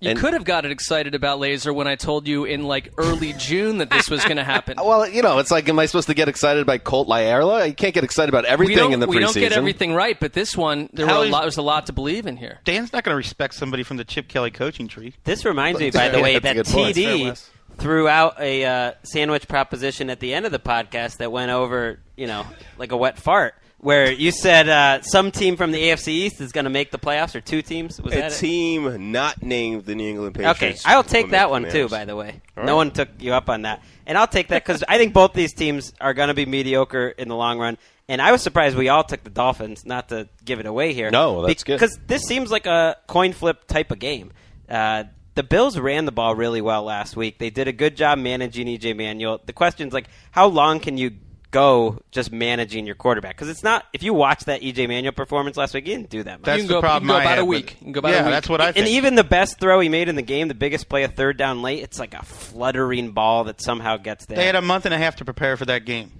[0.00, 3.34] You And- could have gotten excited about Lazor when I told you in like early
[3.34, 4.76] June that this was going to happen.
[4.84, 7.68] Well, you know, it's like, am I supposed to get excited by Colt Lyerla?
[7.68, 9.10] You can't get excited about everything in the preseason.
[9.14, 11.56] we don't get everything right, but this one there How were a is- lot, there's
[11.58, 12.58] a lot to believe in here.
[12.64, 15.14] Dan's not going to respect somebody from the Chip Kelly coaching tree.
[15.22, 16.96] This reminds me, by the way, that good point.
[16.96, 17.50] TD Wes.
[17.78, 22.00] Threw out a uh, sandwich proposition at the end of the podcast that went over,
[22.16, 22.44] you know,
[22.78, 23.54] like a wet fart.
[23.78, 27.00] Where you said uh, some team from the AFC East is going to make the
[27.00, 28.00] playoffs, or two teams.
[28.00, 28.36] Was A that it?
[28.38, 30.62] team not named the New England Patriots.
[30.62, 31.86] Okay, I'll take will that make one the too.
[31.86, 31.90] playoffs.
[31.90, 32.76] By the way, All no right.
[32.76, 35.52] one took you up on that, and I'll take that because I think both these
[35.52, 37.76] teams are going to be mediocre in the long run.
[38.08, 39.84] And I was surprised we all took the Dolphins.
[39.84, 41.74] Not to give it away here, No, that's good.
[41.74, 44.32] because this seems like a coin flip type of game.
[44.68, 45.04] Uh,
[45.34, 47.38] the Bills ran the ball really well last week.
[47.38, 49.40] They did a good job managing EJ Manuel.
[49.44, 51.12] The question is like, how long can you
[51.50, 53.84] go just managing your quarterback because it's not.
[53.92, 56.46] If you watch that EJ Manuel performance last week, he didn't do that much.
[56.46, 57.08] That's can the go- you problem.
[57.08, 57.64] can go I about a week.
[57.66, 58.30] but- You can go about a yeah, week.
[58.30, 58.78] that's what I think.
[58.86, 61.36] and even the best throw he made in the game, the biggest play, a third
[61.36, 64.36] down late, it's like a fluttering ball that somehow gets there.
[64.38, 66.10] they had a month and a half to prepare for that game.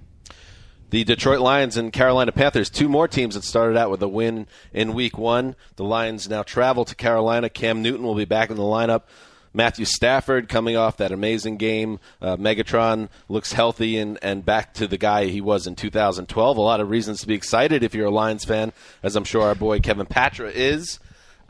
[0.93, 4.45] The Detroit Lions and Carolina Panthers, two more teams that started out with a win
[4.71, 5.55] in week one.
[5.75, 7.49] The Lions now travel to Carolina.
[7.49, 9.01] Cam Newton will be back in the lineup.
[9.55, 11.99] Matthew Stafford coming off that amazing game.
[12.21, 16.57] Uh, Megatron looks healthy and, and back to the guy he was in 2012.
[16.57, 19.41] A lot of reasons to be excited if you're a Lions fan, as I'm sure
[19.41, 20.99] our boy Kevin Patra is.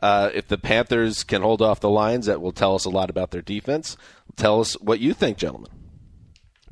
[0.01, 3.09] Uh, if the Panthers can hold off the Lions, that will tell us a lot
[3.09, 3.97] about their defense.
[4.37, 5.71] Tell us what you think, gentlemen.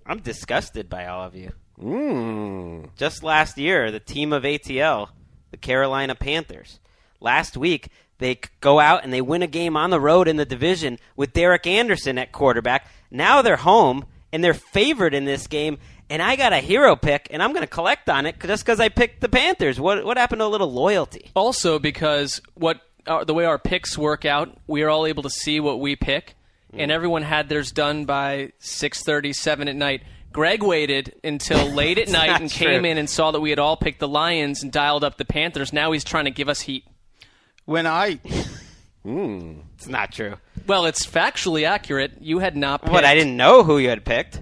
[0.06, 1.52] I'm disgusted by all of you.
[1.82, 2.90] Mm.
[2.96, 5.10] Just last year, the team of ATL,
[5.52, 6.80] the Carolina Panthers,
[7.20, 7.90] last week
[8.22, 11.34] they go out and they win a game on the road in the division with
[11.34, 12.88] Derek Anderson at quarterback.
[13.10, 15.80] Now they're home and they're favored in this game.
[16.10, 18.82] And I got a hero pick, and I'm going to collect on it just because
[18.82, 19.80] I picked the Panthers.
[19.80, 21.32] What what happened to a little loyalty?
[21.36, 25.30] Also, because what uh, the way our picks work out, we are all able to
[25.30, 26.36] see what we pick,
[26.74, 30.04] and everyone had theirs done by six thirty, seven at night.
[30.32, 32.68] Greg waited until late at night not and true.
[32.68, 35.26] came in and saw that we had all picked the Lions and dialed up the
[35.26, 35.74] Panthers.
[35.74, 36.86] Now he's trying to give us heat.
[37.66, 38.16] When I
[39.04, 39.60] hmm.
[39.76, 40.36] It's not true.
[40.68, 42.14] Well, it's factually accurate.
[42.22, 42.94] You had not picked.
[42.94, 44.42] But I didn't know who you had picked.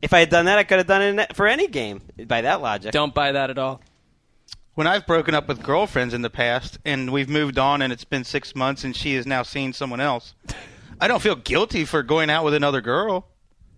[0.00, 2.60] If I had done that, I could have done it for any game by that
[2.60, 2.90] logic.
[2.92, 3.80] Don't buy that at all.
[4.74, 8.04] when I've broken up with girlfriends in the past and we've moved on and it's
[8.04, 10.34] been six months and she is now seeing someone else,
[11.00, 13.28] I don't feel guilty for going out with another girl.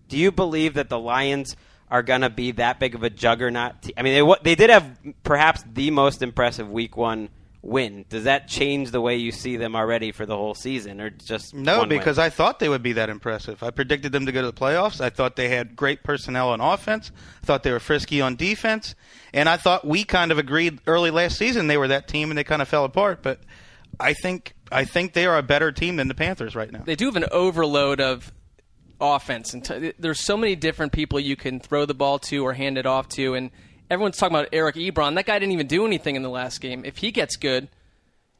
[0.07, 1.55] Do you believe that the Lions
[1.89, 3.81] are going to be that big of a juggernaut?
[3.83, 7.29] te- I mean, they they did have perhaps the most impressive Week One
[7.61, 8.05] win.
[8.09, 11.53] Does that change the way you see them already for the whole season, or just
[11.55, 11.97] No, one win?
[11.97, 13.63] because I thought they would be that impressive.
[13.63, 15.01] I predicted them to go to the playoffs.
[15.01, 17.11] I thought they had great personnel on offense.
[17.41, 18.93] I thought they were frisky on defense.
[19.33, 22.37] And I thought we kind of agreed early last season they were that team and
[22.37, 23.23] they kind of fell apart.
[23.23, 23.39] But
[23.99, 26.83] I think I think they are a better team than the Panthers right now.
[26.85, 28.31] They do have an overload of
[28.99, 32.53] offense, and t- there's so many different people you can throw the ball to or
[32.53, 33.51] hand it off to, and
[33.89, 35.15] everyone's talking about Eric Ebron.
[35.15, 36.83] That guy didn't even do anything in the last game.
[36.85, 37.67] If he gets good,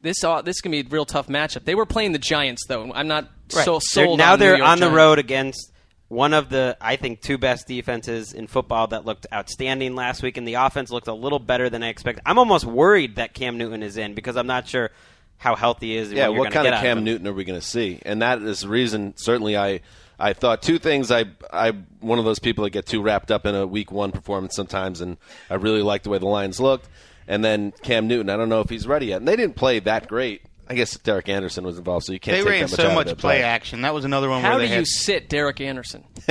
[0.02, 1.66] this uh, this can be a real tough matchup.
[1.66, 2.92] They were playing the Giants, though.
[2.94, 3.64] I'm not Right.
[3.66, 4.18] so They're- sold.
[4.18, 4.96] now on they're New York on the Giants.
[4.98, 5.72] road against
[6.08, 10.38] one of the I think two best defenses in football that looked outstanding last week,
[10.38, 12.22] and the offense looked a little better than I expected.
[12.26, 14.92] I'm almost worried that Cam Newton is in because I'm not sure
[15.38, 16.10] how healthy he is.
[16.10, 17.04] and Yeah, what, you're what kind get of Cam him.
[17.04, 18.00] Newton are we going to see?
[18.04, 19.14] And that is the reason.
[19.18, 19.82] Certainly, I
[20.20, 21.12] I thought two things.
[21.12, 24.12] I I one of those people that get too wrapped up in a week one
[24.12, 25.18] performance sometimes, and
[25.50, 26.88] I really liked the way the Lions looked.
[27.28, 29.18] And then Cam Newton, I don't know if he's ready yet.
[29.18, 30.42] And they didn't play that great.
[30.68, 32.38] I guess Derek Anderson was involved, so you can't.
[32.38, 33.82] They take ran that much so out of much it, play action.
[33.82, 36.04] That was another one How where do they you had sit Derek Anderson?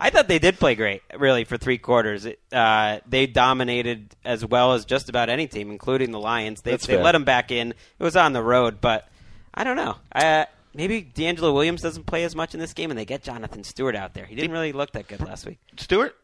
[0.00, 2.24] I thought they did play great, really, for three quarters.
[2.24, 6.62] It, uh, they dominated as well as just about any team, including the Lions.
[6.62, 7.04] They, That's they fair.
[7.04, 7.70] let them back in.
[7.70, 9.08] It was on the road, but
[9.54, 9.94] I don't know.
[10.12, 13.64] Uh, maybe DeAngelo Williams doesn't play as much in this game, and they get Jonathan
[13.64, 14.24] Stewart out there.
[14.26, 15.58] He didn't really look that good last week.
[15.76, 16.16] Stewart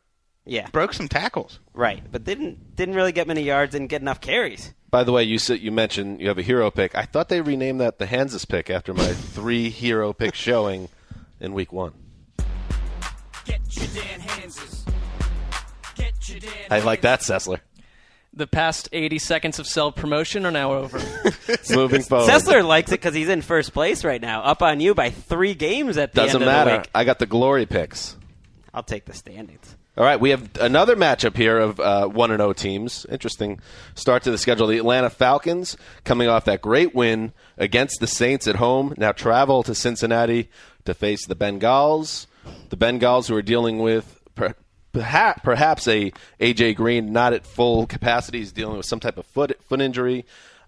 [0.44, 1.60] Yeah, broke some tackles.
[1.74, 4.72] right, but didn't didn't really get many yards, didn't get enough carries.
[4.90, 6.94] By the way, you said you mentioned you have a hero pick.
[6.94, 10.88] I thought they renamed that the Hanzus pick after my three hero pick showing
[11.40, 11.92] in week one.
[16.70, 17.60] I like that, Sessler.
[18.32, 20.98] The past 80 seconds of self promotion are now over.
[21.70, 22.28] Moving forward.
[22.30, 25.54] Sessler likes it because he's in first place right now, up on you by three
[25.54, 26.78] games at the Doesn't end of the matter.
[26.82, 26.90] week.
[26.94, 28.16] I got the glory picks.
[28.72, 29.74] I'll take the standings.
[29.96, 33.04] All right, we have another matchup here of uh, one and zero teams.
[33.10, 33.58] Interesting
[33.96, 34.68] start to the schedule.
[34.68, 38.94] The Atlanta Falcons coming off that great win against the Saints at home.
[38.96, 40.50] Now travel to Cincinnati
[40.84, 42.26] to face the Bengals.
[42.68, 44.54] The Bengals who are dealing with per,
[44.92, 48.38] perhaps, perhaps a AJ Green not at full capacity.
[48.38, 50.24] He's dealing with some type of foot foot injury.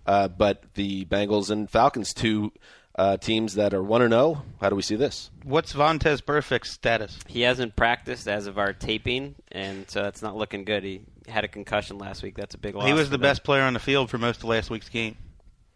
[0.07, 2.53] Uh, but the Bengals and Falcons, two
[2.97, 4.43] uh, teams that are one and zero.
[4.61, 5.31] How do we see this?
[5.45, 7.19] What's Vontaze Burfict's status?
[7.27, 10.85] He hasn't practiced as of our taping, and so that's not looking good.
[10.85, 12.35] He had a concussion last week.
[12.35, 12.87] That's a big loss.
[12.87, 13.23] He was the them.
[13.23, 15.17] best player on the field for most of last week's game.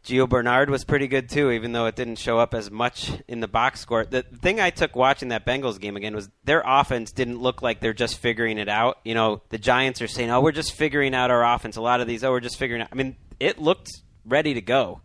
[0.04, 3.40] Gio Bernard was pretty good too, even though it didn't show up as much in
[3.40, 4.04] the box score.
[4.04, 7.80] The thing I took watching that Bengals game again was their offense didn't look like
[7.80, 8.98] they're just figuring it out.
[9.04, 12.02] You know, the Giants are saying, "Oh, we're just figuring out our offense." A lot
[12.02, 13.88] of these, "Oh, we're just figuring out." I mean, it looked
[14.26, 15.00] ready to go.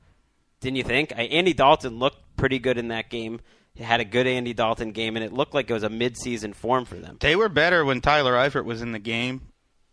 [0.59, 1.13] Didn't you think?
[1.15, 3.39] I, Andy Dalton looked pretty good in that game.
[3.75, 6.53] He had a good Andy Dalton game, and it looked like it was a midseason
[6.53, 7.15] form for them.
[7.21, 9.48] They were better when Tyler Eifert was in the game.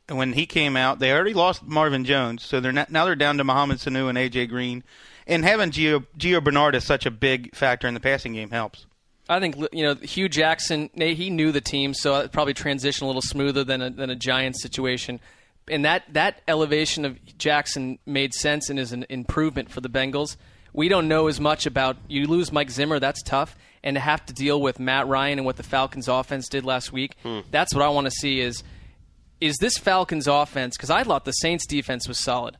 [0.09, 3.17] And when he came out, they already lost Marvin Jones, so they're not, now they're
[3.17, 4.85] down to Mohamed Sanu and AJ Green.
[5.27, 8.87] And having Gio, Gio Bernard as such a big factor in the passing game helps.
[9.29, 10.91] I think you know Hue Jackson.
[10.95, 14.15] He knew the team, so it probably transitioned a little smoother than a, than a
[14.15, 15.21] Giants situation.
[15.69, 20.37] And that that elevation of Jackson made sense and is an improvement for the Bengals.
[20.73, 23.01] We don't know as much about you lose Mike Zimmer.
[23.01, 26.49] That's tough, and to have to deal with Matt Ryan and what the Falcons' offense
[26.49, 27.17] did last week.
[27.25, 27.41] Hmm.
[27.51, 28.41] That's what I want to see.
[28.41, 28.63] Is
[29.41, 30.77] is this Falcons' offense?
[30.77, 32.57] Because I thought the Saints' defense was solid.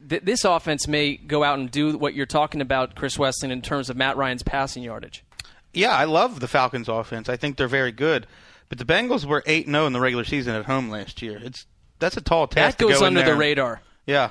[0.00, 3.88] This offense may go out and do what you're talking about, Chris Wesseling, in terms
[3.88, 5.24] of Matt Ryan's passing yardage.
[5.72, 7.28] Yeah, I love the Falcons' offense.
[7.28, 8.26] I think they're very good.
[8.68, 11.40] But the Bengals were 8 0 in the regular season at home last year.
[11.42, 11.66] It's
[11.98, 12.78] that's a tall task.
[12.78, 13.80] That to goes go in under there the radar.
[14.06, 14.30] Yeah,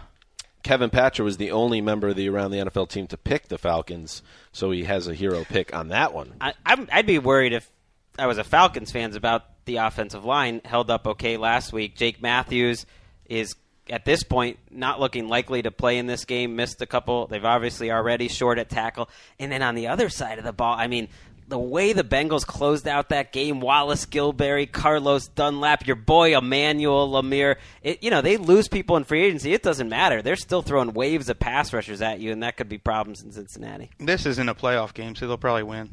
[0.63, 3.57] Kevin Patra was the only member of the Around the NFL team to pick the
[3.57, 6.33] Falcons, so he has a hero pick on that one.
[6.41, 7.69] I, I'm, I'd be worried if
[8.17, 11.95] I was a Falcons fans about the offensive line held up okay last week.
[11.95, 12.87] Jake Matthews
[13.25, 13.55] is
[13.87, 16.55] at this point not looking likely to play in this game.
[16.55, 17.27] Missed a couple.
[17.27, 19.09] They've obviously already short at tackle.
[19.37, 21.07] And then on the other side of the ball, I mean.
[21.47, 27.09] The way the Bengals closed out that game, Wallace Gilberry, Carlos Dunlap, your boy Emmanuel
[27.09, 29.51] Lamur, it, you know, they lose people in free agency.
[29.51, 30.21] It doesn't matter.
[30.21, 33.31] They're still throwing waves of pass rushers at you, and that could be problems in
[33.31, 33.89] Cincinnati.
[33.97, 35.89] this isn't a playoff game, so they'll probably win.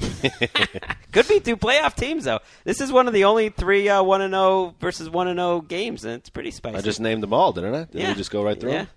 [1.12, 2.40] Could be two playoff teams though.
[2.64, 5.60] This is one of the only three uh, one and zero versus one and zero
[5.60, 6.76] games, and it's pretty spicy.
[6.76, 7.84] I just named them all, didn't I?
[7.84, 8.08] Did Yeah.
[8.08, 8.78] we just go right through Yeah.
[8.78, 8.88] them?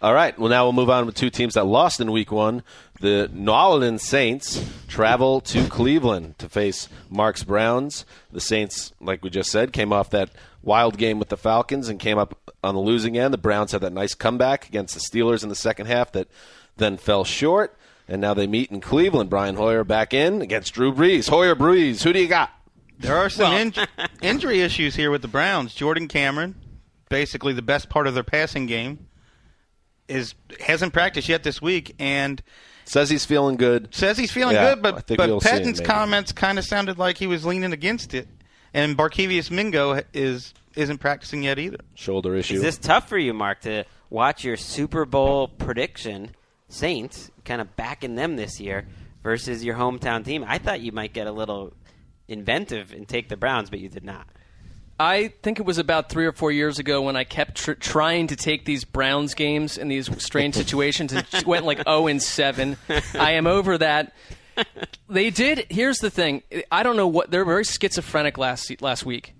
[0.00, 0.38] All right.
[0.38, 2.62] Well, now we'll move on with two teams that lost in Week One.
[3.00, 8.04] The New Orleans Saints travel to Cleveland to face Mark's Browns.
[8.30, 10.30] The Saints, like we just said, came off that
[10.62, 13.34] wild game with the Falcons and came up on the losing end.
[13.34, 16.28] The Browns had that nice comeback against the Steelers in the second half that
[16.76, 17.76] then fell short.
[18.08, 19.28] And now they meet in Cleveland.
[19.30, 21.28] Brian Hoyer back in against Drew Brees.
[21.28, 22.50] Hoyer Brees, who do you got?
[22.98, 23.86] There are some inj-
[24.22, 25.74] injury issues here with the Browns.
[25.74, 26.54] Jordan Cameron,
[27.10, 29.06] basically the best part of their passing game,
[30.08, 32.42] is hasn't practiced yet this week and
[32.86, 33.94] Says he's feeling good.
[33.94, 34.82] says he's feeling Yeah, good.
[34.82, 38.26] But but we'll Pettine's comments kind of sounded like he was leaning against it.
[38.72, 41.78] And Barkevious Mingo is isn't practicing yet either.
[41.94, 42.54] Shoulder issue.
[42.54, 46.30] Is this tough for you, Mark, to watch your Super Bowl prediction
[46.68, 48.86] Saints kind of backing them this year
[49.22, 50.44] versus your hometown team?
[50.46, 51.72] I thought you might get a little
[52.28, 54.26] inventive and take the Browns, but you did not.
[55.00, 58.26] I think it was about three or four years ago when I kept tr- trying
[58.28, 62.20] to take these Browns games in these strange situations and just went like zero and
[62.22, 62.76] seven.
[63.14, 64.12] I am over that.
[65.08, 65.66] They did.
[65.70, 66.42] Here's the thing.
[66.72, 69.34] I don't know what they're very schizophrenic last last week.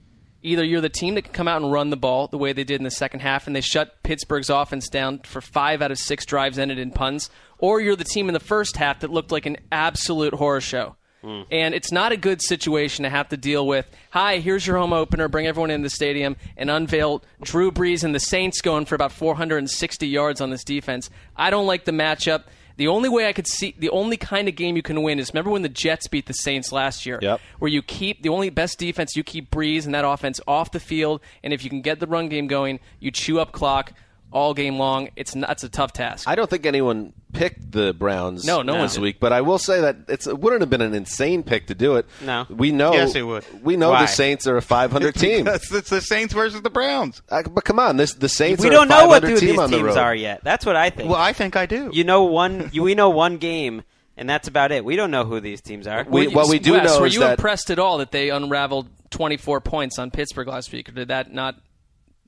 [0.49, 2.65] Either you're the team that can come out and run the ball the way they
[2.65, 5.99] did in the second half, and they shut Pittsburgh's offense down for five out of
[5.99, 9.31] six drives ended in punts, or you're the team in the first half that looked
[9.31, 10.97] like an absolute horror show.
[11.21, 11.43] Hmm.
[11.51, 13.87] And it's not a good situation to have to deal with.
[14.11, 15.29] Hi, here's your home opener.
[15.29, 19.13] Bring everyone in the stadium and unveil Drew Brees and the Saints going for about
[19.13, 21.11] 460 yards on this defense.
[21.37, 22.45] I don't like the matchup.
[22.79, 25.31] The only way I could see, the only kind of game you can win is
[25.35, 27.41] remember when the Jets beat the Saints last year, Yep.
[27.59, 30.79] where you keep the only best defense, you keep Brees and that offense off the
[30.81, 33.93] field, and if you can get the run game going, you chew up clock
[34.31, 35.09] all game long.
[35.17, 36.29] It's not, it's a tough task.
[36.29, 39.03] I don't think anyone picked the Browns No, no one this did.
[39.03, 41.75] week, but I will say that it's, it wouldn't have been an insane pick to
[41.75, 42.07] do it.
[42.25, 42.47] No.
[42.51, 42.93] we know.
[42.93, 43.45] Yes, it would.
[43.63, 44.03] We know Why?
[44.03, 45.45] the Saints are a 500 team.
[45.45, 47.23] Because it's the Saints versus the Browns.
[47.29, 48.63] Uh, but come on, this the Saints.
[48.63, 49.99] we are don't a know what 500 who team these on the teams road.
[49.99, 50.43] are yet.
[50.45, 51.11] That's what I think.
[51.11, 51.91] Well, I think I do.
[51.93, 52.71] you know one.
[52.73, 53.83] You, we know one game,
[54.17, 54.85] and that's about it.
[54.85, 56.05] We don't know who these teams are.
[56.05, 57.99] We- Were you- what we do Wes, know were is you that- impressed at all
[57.99, 61.55] that they unraveled 24 points on Pittsburgh last week, or did that not?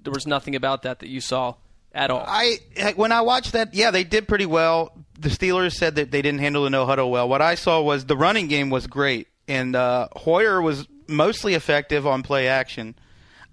[0.02, 1.54] There was nothing about that that you saw
[1.92, 2.24] at all.
[2.26, 2.58] I
[2.96, 4.92] when I watched that, yeah, they did pretty well.
[5.18, 7.28] The Steelers said that they didn't handle the no huddle well.
[7.28, 12.06] What I saw was the running game was great, and uh, Hoyer was mostly effective
[12.06, 12.94] on play action.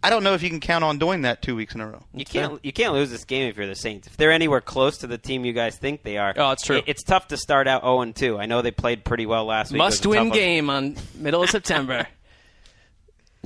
[0.04, 2.04] I don't know if you can count on doing that two weeks in a row.
[2.13, 4.08] You can't you can't lose this game if you're the Saints.
[4.08, 6.78] If they're anywhere close to the team you guys think they are, Oh, it's true.
[6.78, 8.38] it- it's tough to start out 0 and 2.
[8.39, 9.82] I know they played pretty well last week.
[9.82, 12.08] It was a Must win game on middle of September.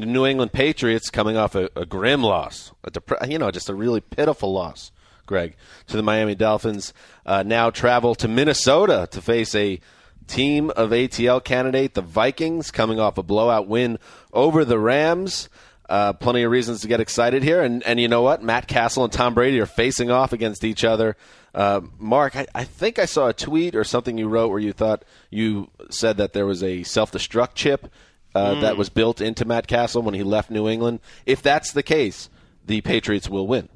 [0.02, 3.70] The New England Patriots coming off a, a grim loss, a depre- you know, just
[3.70, 4.92] a really pitiful loss.
[5.28, 6.92] Greg to the Miami Dolphins
[7.24, 9.80] uh, now travel to Minnesota to face a
[10.26, 14.00] team of ATL candidate, the Vikings, coming off a blowout win
[14.34, 15.50] over the Rams.
[15.88, 18.42] Uh, plenty of reasons to get excited here, and and you know what?
[18.42, 21.16] Matt Cassel and Tom Brady are facing off against each other.
[21.54, 24.74] Uh, Mark, I, I think I saw a tweet or something you wrote where you
[24.74, 27.88] thought you said that there was a self-destruct chip
[28.36, 31.00] uh, that was built into Matt Cassel when he left New England.
[31.26, 32.30] If that's the case,
[32.65, 33.70] the Patriots will win.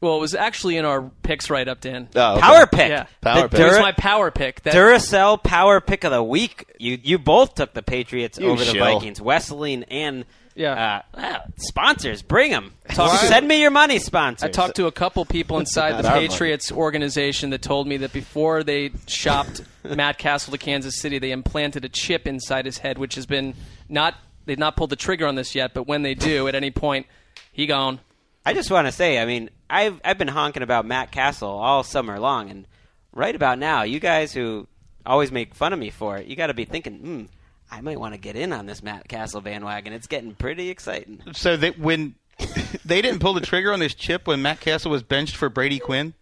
[0.00, 2.08] well, it was actually in our picks right up, Dan.
[2.14, 2.40] Oh, okay.
[2.40, 2.88] Power pick.
[2.90, 3.06] Yeah.
[3.20, 3.60] Power the pick.
[3.60, 4.62] It was Dura- my power pick.
[4.62, 6.72] That, Duracell power pick of the week.
[6.78, 8.84] You you both took the Patriots You over the shill.
[8.84, 9.20] Vikings.
[9.20, 10.24] Wesseling and
[10.60, 11.02] Yeah.
[11.14, 12.74] Uh, wow, sponsors, bring them.
[12.90, 14.46] Talk- Send me your money, sponsors.
[14.46, 16.28] I talked to a couple people inside the Not money.
[16.28, 21.30] Patriots organization that told me that before they shopped Matt Cassel to Kansas City, they
[21.30, 23.54] implanted a chip inside his head, which has been
[23.88, 26.70] not they've not pulled the trigger on this yet, but when they do, at any
[26.70, 27.06] point,
[27.52, 27.98] he gone.
[28.44, 31.82] I just want to say, I mean, I've I've been honking about Matt Cassel all
[31.84, 32.66] summer long, and
[33.12, 34.66] right about now, you guys who
[35.06, 37.24] always make fun of me for it, you got to be thinking, hmm,
[37.70, 39.92] I might want to get in on this Matt Cassel bandwagon.
[39.92, 41.22] It's getting pretty exciting.
[41.32, 42.14] So that when
[42.84, 45.78] they didn't pull the trigger on this chip when Matt Cassel was benched for Brady
[45.78, 46.14] Quinn.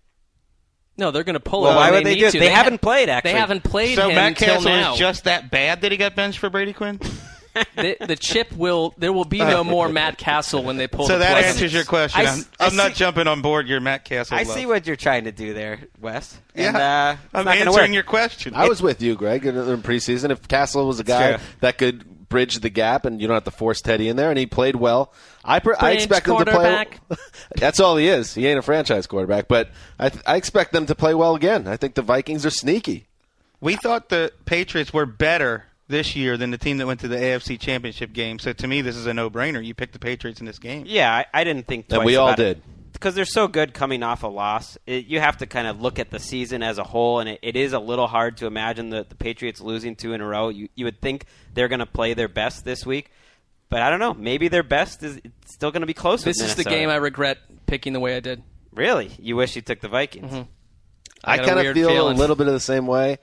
[0.96, 1.76] No, they're going to pull Well, it.
[1.76, 2.32] why when would they need do it?
[2.32, 2.38] to.
[2.40, 3.32] They ha- haven't played, actually.
[3.32, 4.92] They haven't played So him Matt Cassel now.
[4.94, 6.98] is just that bad that he got benched for Brady Quinn.
[7.76, 8.94] the, the chip will.
[8.98, 11.06] There will be no more Matt Cassel when they pull.
[11.06, 11.44] so the that plug.
[11.44, 12.20] answers your question.
[12.20, 14.36] I I'm, s- I I'm not jumping on board your Matt Cassel.
[14.38, 14.56] I love.
[14.56, 16.38] see what you're trying to do there, Wes.
[16.54, 18.54] Yeah, And, uh, I'm answering your question.
[18.54, 20.30] I was with you, Greg, in, in preseason.
[20.30, 23.50] If Cassel was a guy that could bridge the gap, and you don't have to
[23.50, 25.12] force Teddy in there, and he played well,
[25.44, 26.52] I, per, I expect him to play.
[26.54, 27.00] quarterback.
[27.56, 28.34] That's all he is.
[28.34, 31.66] He ain't a franchise quarterback, but I, th- I expect them to play well again.
[31.66, 33.06] I think the Vikings are sneaky.
[33.60, 37.16] We thought the Patriots were better this year than the team that went to the
[37.16, 38.38] AFC Championship game.
[38.38, 39.64] So to me, this is a no-brainer.
[39.64, 40.84] You pick the Patriots in this game.
[40.86, 41.86] Yeah, I, I didn't think.
[41.90, 42.62] And we all about did.
[42.92, 44.76] because they're so good coming off a loss.
[44.86, 47.40] It, you have to kind of look at the season as a whole, and it,
[47.42, 50.50] it is a little hard to imagine the, the Patriots losing two in a row.
[50.50, 51.24] You you would think
[51.54, 53.10] they're going to play their best this week,
[53.70, 54.14] but I don't know.
[54.14, 56.22] Maybe their best is it's still going to be close.
[56.22, 58.42] This is the game I regret picking the way I did.
[58.74, 59.10] really.
[59.18, 60.30] You wish you took the Vikings.
[60.30, 60.42] Mm-hmm.
[61.24, 62.16] I, got a kind of feel feeling.
[62.16, 63.18] a little bit of the same way.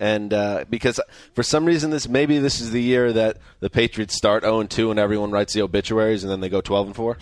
[0.00, 0.98] And uh, because
[1.34, 4.90] for some reason, this maybe this is the year that the Patriots start 0 2
[4.90, 7.18] and everyone writes the obituaries, and then they go 12 and 4.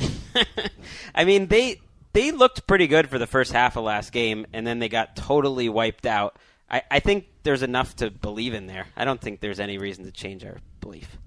[1.14, 1.80] I mean, they
[2.12, 5.16] they looked pretty good for the first half of last game, and then they got
[5.16, 6.36] totally wiped out.
[6.70, 8.86] I, I think there's enough to believe in there.
[8.96, 11.18] I don't think there's any reason to change our belief.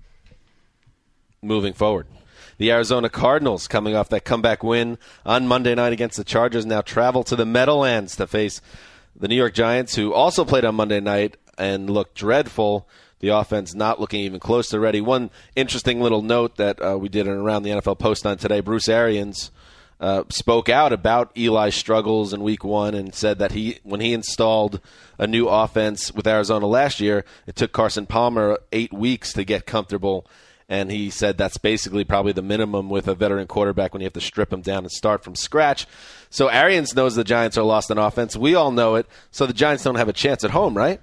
[1.41, 2.07] moving forward.
[2.57, 6.81] The Arizona Cardinals, coming off that comeback win on Monday night against the Chargers, now
[6.81, 8.61] travel to the Meadowlands to face
[9.15, 12.88] the New York Giants, who also played on Monday night and looked dreadful.
[13.19, 15.00] The offense not looking even close to ready.
[15.00, 18.62] One interesting little note that uh, we did in around the NFL post on today:
[18.62, 19.52] Bruce Arians
[20.00, 24.13] uh, spoke out about Eli's struggles in Week One and said that he, when he
[24.13, 24.82] installed
[25.19, 29.67] a new offense with Arizona last year, it took Carson Palmer eight weeks to get
[29.67, 30.26] comfortable.
[30.67, 34.13] And he said that's basically probably the minimum with a veteran quarterback when you have
[34.13, 35.86] to strip him down and start from scratch.
[36.32, 38.36] So Arians knows the Giants are lost on offense.
[38.36, 39.06] We all know it.
[39.30, 41.02] So the Giants don't have a chance at home, right?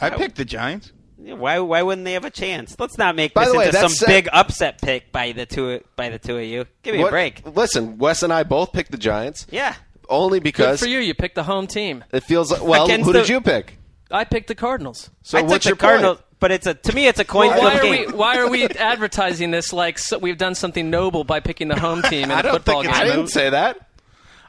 [0.00, 0.92] I picked the Giants.
[1.16, 2.76] Why why wouldn't they have a chance?
[2.78, 5.32] Let's not make By this the way, into some that's set- big upset pick by
[5.32, 6.66] the two by the two of you.
[6.82, 7.42] Give me What- a break.
[7.56, 9.46] Listen, Wes and I both picked the Giants.
[9.50, 9.74] Yeah.
[10.08, 10.98] Only Good because for you.
[10.98, 12.04] You picked the home team.
[12.12, 12.62] it feels like.
[12.62, 13.78] Well, Against who the- did you pick?
[14.10, 15.08] I picked the Cardinals.
[15.22, 16.26] So I took what's the your Cardinals, point?
[16.40, 18.06] but it's a to me it's a coin Why flip are game.
[18.10, 18.12] we?
[18.12, 22.02] Why are we advertising this like so we've done something noble by picking the home
[22.02, 23.08] team in I a don't football think it's game?
[23.12, 23.88] I didn't say that.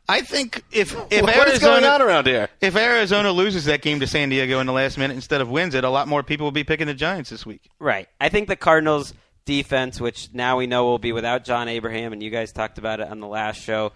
[0.08, 2.50] I think if if what Arizona is going on around here?
[2.62, 5.74] if Arizona loses that game to San Diego in the last minute instead of wins
[5.74, 7.70] it, a lot more people will be picking the Giants this week.
[7.80, 8.08] Right.
[8.22, 9.14] I think the Cardinals
[9.46, 13.00] defense, which now we know will be without John Abraham, and you guys talked about
[13.00, 13.94] it on the last show.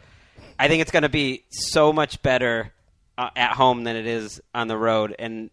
[0.57, 2.71] I think it's going to be so much better
[3.17, 5.15] uh, at home than it is on the road.
[5.17, 5.49] And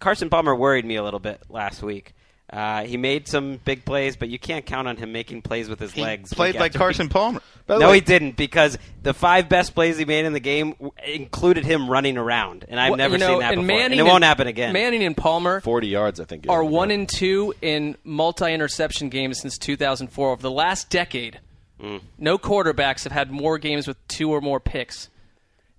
[0.00, 2.14] Carson Palmer worried me a little bit last week.
[2.52, 5.80] Uh, he made some big plays, but you can't count on him making plays with
[5.80, 6.32] his He legs.
[6.32, 7.12] played like Carson week.
[7.12, 7.40] Palmer.
[7.66, 10.72] By No, way- he didn't because the five best plays he made in the game
[10.72, 13.78] w- included him running around, and I've Well, never you know, seen that and before.
[13.78, 14.72] Manning and it won't happen again.
[14.74, 16.44] Manning and Palmer Forty yards, I think.
[16.48, 16.68] are yeah.
[16.68, 20.32] one and two in multi-interception games since 2004.
[20.32, 21.40] Over the last decade,
[21.82, 22.02] Mm.
[22.18, 25.08] no quarterbacks have had more games with two or more picks.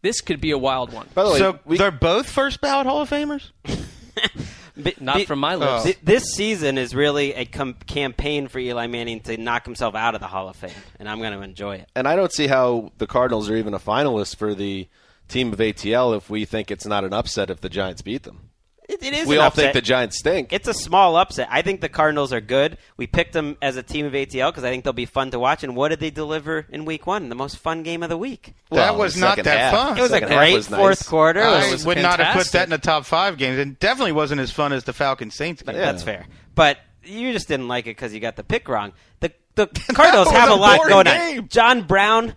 [0.02, 1.08] This could be a wild one.
[1.14, 3.52] By the way, so we, they're both first ballot Hall of Famers.
[4.78, 5.58] Bi- Not bi- from my Oh.
[5.58, 5.84] lips.
[5.84, 10.16] Th- This season is really a com- campaign for Eli Manning to knock himself out
[10.16, 11.90] of the Hall of Fame, and I'm going to enjoy it.
[11.96, 14.88] and I don't see how the Cardinals are even a finalist for the
[15.28, 18.50] team of ATL if we think it's not an upset if the Giants beat them.
[18.88, 19.28] It, it is.
[19.28, 19.64] we an all upset.
[19.66, 20.54] think the Giants stink.
[20.54, 21.48] It's a small upset.
[21.52, 22.78] I think the Cardinals are good.
[22.98, 25.40] We picked them as a team of ATL because I think they'll be fun to
[25.40, 25.64] watch.
[25.64, 27.30] And what did they deliver in Week One?
[27.30, 28.54] The most fun game of the week.
[28.70, 29.74] Well, that was not that half.
[29.74, 29.98] fun.
[29.98, 30.80] It was a Second half great was nice.
[30.80, 31.40] fourth quarter.
[31.42, 33.58] It I was would not have put that in the top five games.
[33.58, 35.76] It definitely wasn't as fun as the Falcons Saints game.
[35.76, 36.26] That's fair.
[36.54, 38.94] But you just didn't like it because you got the pick wrong.
[39.20, 41.40] The the Cardinals have a a lot going game.
[41.42, 41.48] on.
[41.50, 42.36] John Brown,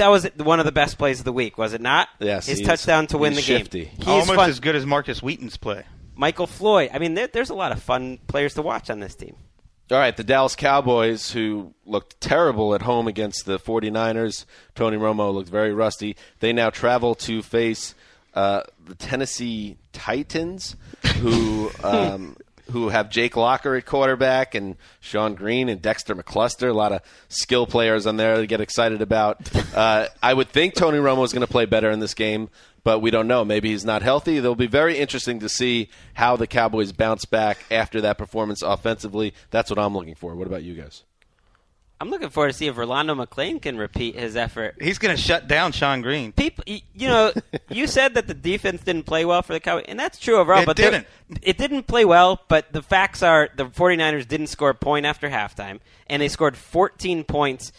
[0.00, 2.08] that was one of the best plays of the week, was it not?
[2.18, 3.84] Yes, his touchdown to win the shifty.
[3.84, 3.94] game.
[3.96, 4.50] He's Almost fun.
[4.50, 5.84] as good as Markus Wheaton's play.
[6.16, 6.90] Michael Floyd.
[6.92, 9.36] I mean, there, there's a lot of fun players to watch on this team.
[9.90, 15.34] All right, the Dallas Cowboys, who looked terrible at home against the 49ers, Tony Romo
[15.34, 16.16] looked very rusty.
[16.38, 17.94] They now travel to face
[18.34, 20.76] uh, the Tennessee Titans,
[21.16, 22.36] who um,
[22.70, 26.70] who have Jake Locker at quarterback and Shonn Greene and Dexter McCluster.
[26.70, 29.48] A lot of skill players on there to get excited about.
[29.70, 32.50] Uh, I would think Tony Romo is going to play better in this game,
[32.82, 33.44] but we don't know.
[33.44, 34.38] Maybe he's not healthy.
[34.38, 39.32] It'll be very interesting to see how the Cowboys bounce back after that performance offensively.
[39.50, 40.34] That's what I'm looking for.
[40.34, 41.04] What about you guys?
[42.00, 44.76] I'm looking forward to see if Rolando McClain can repeat his effort.
[44.80, 46.32] He's going to shut down Shonn Greene.
[46.32, 47.30] People, you know,
[47.68, 50.62] you said that the defense didn't play well for the Cowboys, and that's true overall.
[50.62, 51.06] It but didn't.
[51.42, 55.28] It didn't play well, but the facts are the 49ers didn't score a point after
[55.28, 57.70] halftime, and they scored 14 points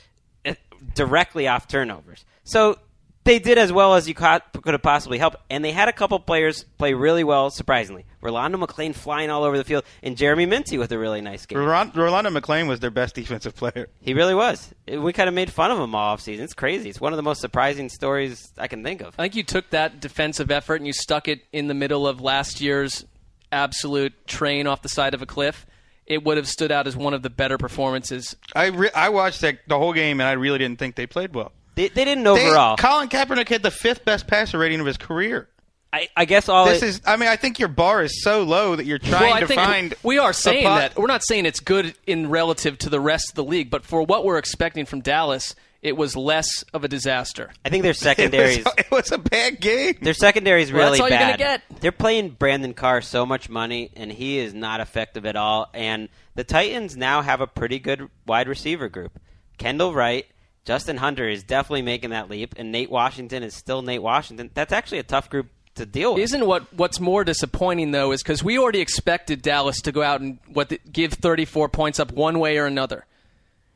[0.45, 0.53] uh,
[0.93, 2.23] directly off turnovers.
[2.43, 2.77] So
[3.23, 6.19] they did as well as you could have possibly helped, and they had a couple
[6.19, 8.05] players play really well, surprisingly.
[8.21, 11.59] Rolando McClain flying all over the field, and Jeremy Mincey with a really nice game.
[11.59, 13.89] Rolando McClain was their best defensive player.
[14.01, 14.73] He really was.
[14.87, 16.39] We kind of made fun of him all offseason.
[16.39, 16.89] It's crazy.
[16.89, 19.13] It's one of the most surprising stories I can think of.
[19.17, 22.21] I think you took that defensive effort and you stuck it in the middle of
[22.21, 23.05] last year's
[23.51, 25.65] absolute train off the side of a cliff.
[26.07, 28.35] It would have stood out as one of the better performances.
[28.55, 31.33] I re- I watched that, the whole game and I really didn't think they played
[31.33, 31.51] well.
[31.81, 32.77] They, they didn't They- overall.
[32.77, 35.47] Colin Kaepernick had the fifth best passer rating of his career.
[35.93, 37.01] I, I guess all This it- is.
[37.05, 39.47] I mean, I think your bar is so low that you're trying well, I to
[39.47, 39.93] think find.
[40.03, 43.29] we are saying pot- that we're not saying it's good in relative to the rest
[43.31, 46.87] of the league, but for what we're expecting from Dallas, it was less of a
[46.87, 47.51] disaster.
[47.65, 48.59] I think their It secondaries.
[48.77, 49.95] it was a bad game.
[50.01, 51.39] Their secondary is Well, really that's all you're bad.
[51.39, 51.81] gonna get.
[51.81, 55.69] They're playing Brandon Carr so much money, and he is not effective at all.
[55.73, 59.19] And the Titans now have a pretty good wide receiver group.
[59.57, 60.25] Kendall Wright,
[60.65, 64.51] Justin Hunter is definitely making that leap, and Nate Washington is still Nate Washington.
[64.53, 66.23] That's actually a tough group to deal with.
[66.23, 70.21] Isn't what what's more disappointing though is because we already expected Dallas to go out
[70.21, 73.05] and what the, give 34 points up one way or another.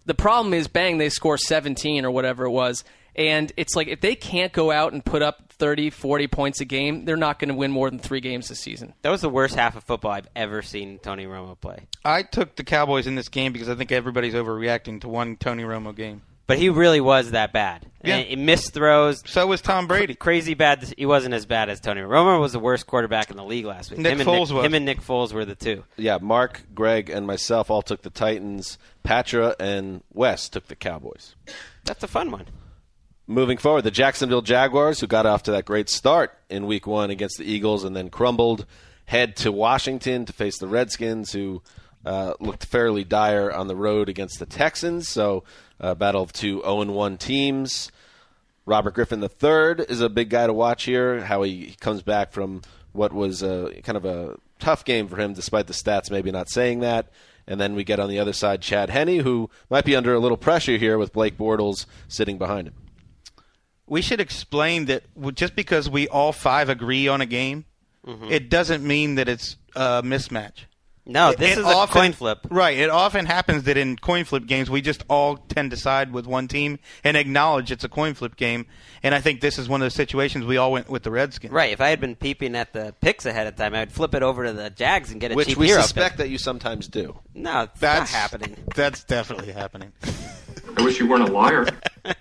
[0.06, 2.84] The problem is, bang, they score 17 or whatever it was,
[3.16, 6.66] and it's like if they can't go out and put up 30, 40 points a
[6.66, 8.94] game, they're not going to win more than three games this season.
[9.02, 11.88] that was the worst half of football I've ever seen Tony Romo play.
[12.04, 15.64] I took the Cowboys in this game because I think everybody's overreacting to one Tony
[15.64, 16.22] Romo game.
[16.48, 17.88] But he really was that bad.
[18.04, 18.18] Yeah.
[18.18, 19.24] And he missed throws.
[19.26, 20.14] So was Tom Brady.
[20.14, 20.94] Crazy bad.
[20.96, 22.40] He wasn't as bad as Tony Romo.
[22.40, 24.00] was the worst quarterback in the league last week.
[24.00, 24.66] Nick him, and Foles Nick, was.
[24.66, 25.84] him and Nick Foles were the two.
[25.98, 28.78] Yeah, Marc, Gregg, and myself all took the Titans.
[29.02, 31.36] Patra and Wes took the Cowboys.
[31.84, 32.46] That's a fun one.
[33.28, 37.10] Moving forward, the Jacksonville Jaguars, who got off to that great start in Week One
[37.10, 38.68] against the Eagles and then crumbled,
[39.06, 41.64] head to Washington to face the Redskins, who
[42.06, 45.08] uh, looked fairly dire on the road against the Texans.
[45.08, 45.44] So,
[45.80, 47.92] uh, battle of two 0 1 teams.
[48.66, 51.22] Robert Griffin III is a big guy to watch here.
[51.22, 52.62] How he, he comes back from
[52.94, 56.50] what was a, kind of a tough game for him, despite the stats maybe not
[56.50, 57.10] saying that.
[57.48, 60.20] And then we get on the other side Chad Henne, who might be under a
[60.20, 62.74] little pressure here with Blake Bortles sitting behind him.
[63.86, 65.04] We should explain that
[65.36, 67.66] just because we all five agree on a game,
[68.32, 70.66] it doesn't mean that it's a mismatch.
[71.08, 72.40] No, It- this it is often- a coin flip.
[72.50, 72.78] Right.
[72.80, 76.26] It often happens that in coin flip games, we just all tend to side with
[76.26, 78.66] one team and acknowledge it's a coin flip game.
[79.04, 81.54] And I think this is one of those situations we all went with the Redskins.
[81.54, 81.72] Right.
[81.72, 84.46] If I had been peeping at the picks ahead of time, I'd flip it over
[84.48, 86.18] to the Jags and get a Which cheap we hero suspect pick.
[86.26, 87.20] that you sometimes do.
[87.36, 88.56] No, it's That's not happening.
[88.76, 89.92] That's definitely happening.
[90.78, 91.68] I wish you weren't a liar.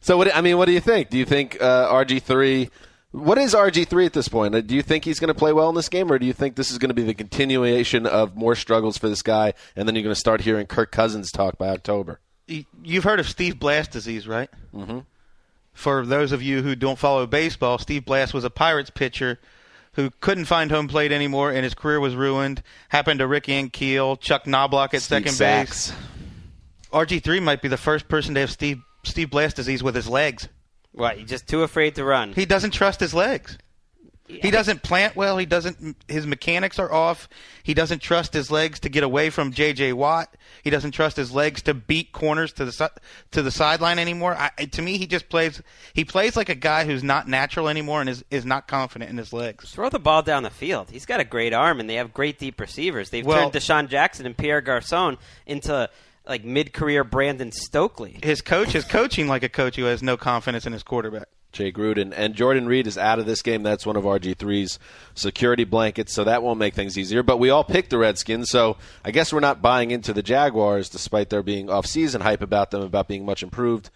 [0.00, 1.10] So, what, I mean, what do you think?
[1.10, 2.70] Do you think uh, RG3.
[3.16, 4.54] What is RG3 at this point?
[4.54, 6.34] Uh, Do you think he's going to play well in this game, or do you
[6.34, 9.88] think this is going to be the continuation of more struggles for this guy, and
[9.88, 12.20] then you're going to start hearing Kirk Cousins talk by October?
[12.46, 14.50] You've heard of Steve Blass disease, right?
[14.74, 14.98] Mm-hmm.
[15.72, 19.38] For those of you who don't follow baseball, Steve Blass was a Pirates pitcher
[19.94, 22.62] who couldn't find home plate anymore, and his career was ruined.
[22.90, 25.90] Happened to Rick Ankiel, Chuck Knobloch at Steve second Sax.
[25.90, 25.98] base.
[26.92, 30.48] RG3 might be the first person to have Steve Steve Blass disease with his legs.
[30.96, 31.18] What?
[31.18, 32.32] You're just too afraid to run.
[32.32, 33.58] He doesn't trust his legs.
[34.28, 35.38] He doesn't plant well.
[35.38, 35.96] He doesn't.
[36.08, 37.28] His mechanics are off.
[37.62, 39.92] He doesn't trust his legs to get away from J.J.
[39.92, 40.36] Watt.
[40.64, 42.90] He doesn't trust his legs to beat corners to the
[43.30, 44.34] to the sideline anymore.
[44.36, 45.62] I, to me, he just plays.
[45.94, 49.16] He plays like a guy who's not natural anymore and is is not confident in
[49.16, 49.70] his legs.
[49.70, 50.90] Throw the ball down the field.
[50.90, 53.10] He's got a great arm, and they have great deep receivers.
[53.10, 55.88] They've Well- turned DeSean Jackson and Pierre Garcon into
[56.26, 58.18] like mid-career Brandon Stokley.
[58.22, 61.28] His coach is coaching like a coach who has no confidence in his quarterback.
[61.52, 62.12] Jay Gruden.
[62.14, 63.62] And Jordan Reed is out of this game.
[63.62, 64.78] That's one of RG3's
[65.14, 67.22] security blankets, so that won't make things easier.
[67.22, 70.88] But we all picked the Redskins, so I guess we're not buying into the Jaguars,
[70.88, 73.90] despite there being off-season hype about them, about being much improved.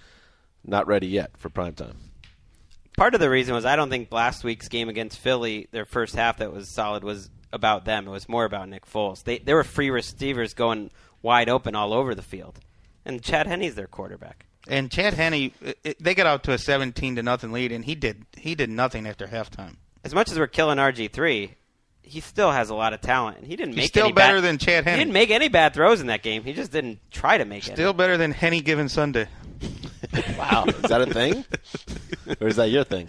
[0.64, 1.97] Not ready yet for prime time.
[2.97, 6.14] Part of the reason was I don't think last week's game against Philly, their first
[6.14, 8.07] half that was solid, was about them.
[8.07, 9.24] It was more about Nick Foles.
[9.24, 10.91] They there were free receivers going
[11.23, 12.61] wide open all over the field,
[13.05, 14.47] and Chad Henne's their quarterback.
[14.68, 17.85] And Chad Henne, it, it- they got out to a seventeen to nothing lead, and
[17.85, 19.77] he did he did nothing after halftime.
[20.05, 21.55] As much as we're killing RG three,
[22.03, 24.37] he still has a lot of talent, and he didn't He's make still any better
[24.39, 26.45] bad, than Chad He didn't make any bad throws in that game.
[26.45, 27.73] He just didn't try to make it.
[27.73, 29.29] Still better than Henne given Sunday.
[30.39, 31.45] Wow, is that a thing,
[32.41, 33.09] or is that your thing?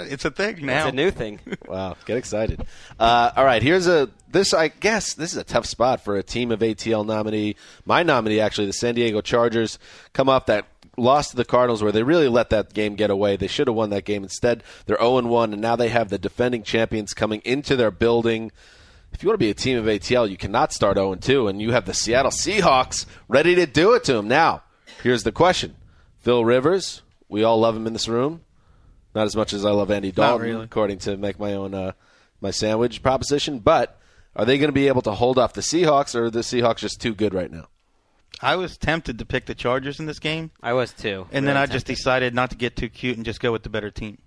[0.00, 0.86] It's a thing now.
[0.86, 1.40] It's a new thing.
[1.68, 2.66] Wow, get excited.
[2.98, 6.22] Uh, all right, here's a this I guess this is a tough spot for a
[6.22, 7.56] team of ATL nominee.
[7.86, 9.78] My nominee actually, the San Diego Chargers,
[10.12, 10.66] come off that
[10.96, 13.36] loss to the Cardinals where they really let that game get away.
[13.36, 14.22] They should have won that game.
[14.22, 18.52] Instead, they're 0 1 and now they have the defending champions coming into their building.
[19.12, 21.60] If you want to be a team of ATL, you cannot start 0 2 and
[21.60, 24.28] you have the Seattle Seahawks ready to do it to them.
[24.28, 24.62] Now,
[25.02, 25.76] here's the question.
[26.20, 28.42] Phil Rivers, we all love him in this room.
[29.14, 30.64] Not as much as I love Andy Dalton, really.
[30.64, 31.92] according to make my own uh,
[32.40, 33.58] my sandwich proposition.
[33.58, 33.98] But
[34.34, 36.78] are they going to be able to hold off the Seahawks, or are the Seahawks
[36.78, 37.66] just too good right now?
[38.40, 41.26] I was tempted to pick the Chargers in this game, I was too.
[41.30, 43.62] and then Really I just decided not to get too cute and just go with
[43.62, 44.18] the better team.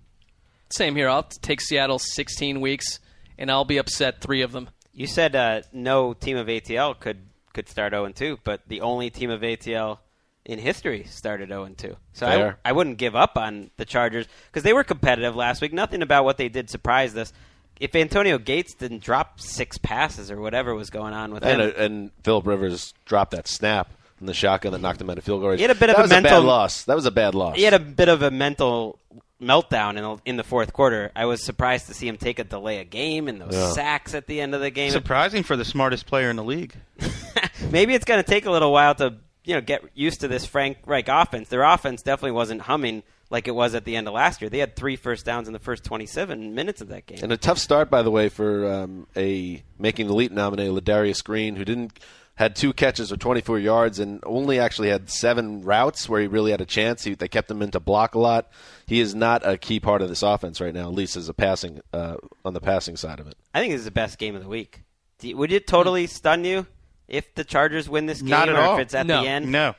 [0.70, 1.08] Same here.
[1.08, 2.98] I'll take Seattle 16 weeks,
[3.36, 4.70] and I'll be upset three of them.
[4.92, 7.18] You said uh, no team of ATL could
[7.52, 9.98] could start 0 2, but the only team of ATL
[10.46, 11.96] in history started 0 2.
[12.14, 15.72] So I, I wouldn't give up on the Chargers because they were competitive last week.
[15.74, 17.32] Nothing about what they did surprised us.
[17.78, 21.72] If Antonio Gates didn't drop six passes or whatever was going on with And, him,
[21.76, 25.24] uh, and Philip Rivers dropped that snap in the shotgun that knocked him out of
[25.24, 25.58] field goal range.
[25.60, 26.84] He had a bit that of a was a bad mental- loss.
[26.84, 27.56] That was a bad loss.
[27.56, 28.98] he had a bit of a mental
[29.42, 31.12] meltdown in the, in the fourth quarter.
[31.14, 33.72] I was surprised to see him take a delay a game and those Yeah.
[33.72, 34.90] sacks at the end of the game.
[34.90, 36.72] Surprising for the smartest player in the league.
[37.70, 39.16] Maybe it's going to take a little while to
[39.46, 41.48] you know get used to this Frank Reich offense.
[41.48, 44.50] Their offense definitely wasn't humming like it was at the end of last year.
[44.50, 47.18] They had three first downs in the first 27 minutes of that game.
[47.22, 51.24] And a tough start, by the way, for um, a making the elite nominee, Ladarius
[51.24, 51.98] Green, who didn't
[52.36, 56.50] had two catches for 24 yards and only actually had seven routes where he really
[56.50, 57.02] had a chance.
[57.02, 58.50] He, they kept him into block a lot.
[58.86, 61.34] He is not a key part of this offense right now, at least as a
[61.34, 63.38] passing uh, on the passing side of it.
[63.54, 64.82] I think this is the best game of the week.
[65.22, 66.66] You- would it totally stun you
[67.08, 68.74] if the Chargers win this game Not at or all.
[68.76, 69.22] if it's at No.
[69.22, 69.50] the end?
[69.52, 69.74] No.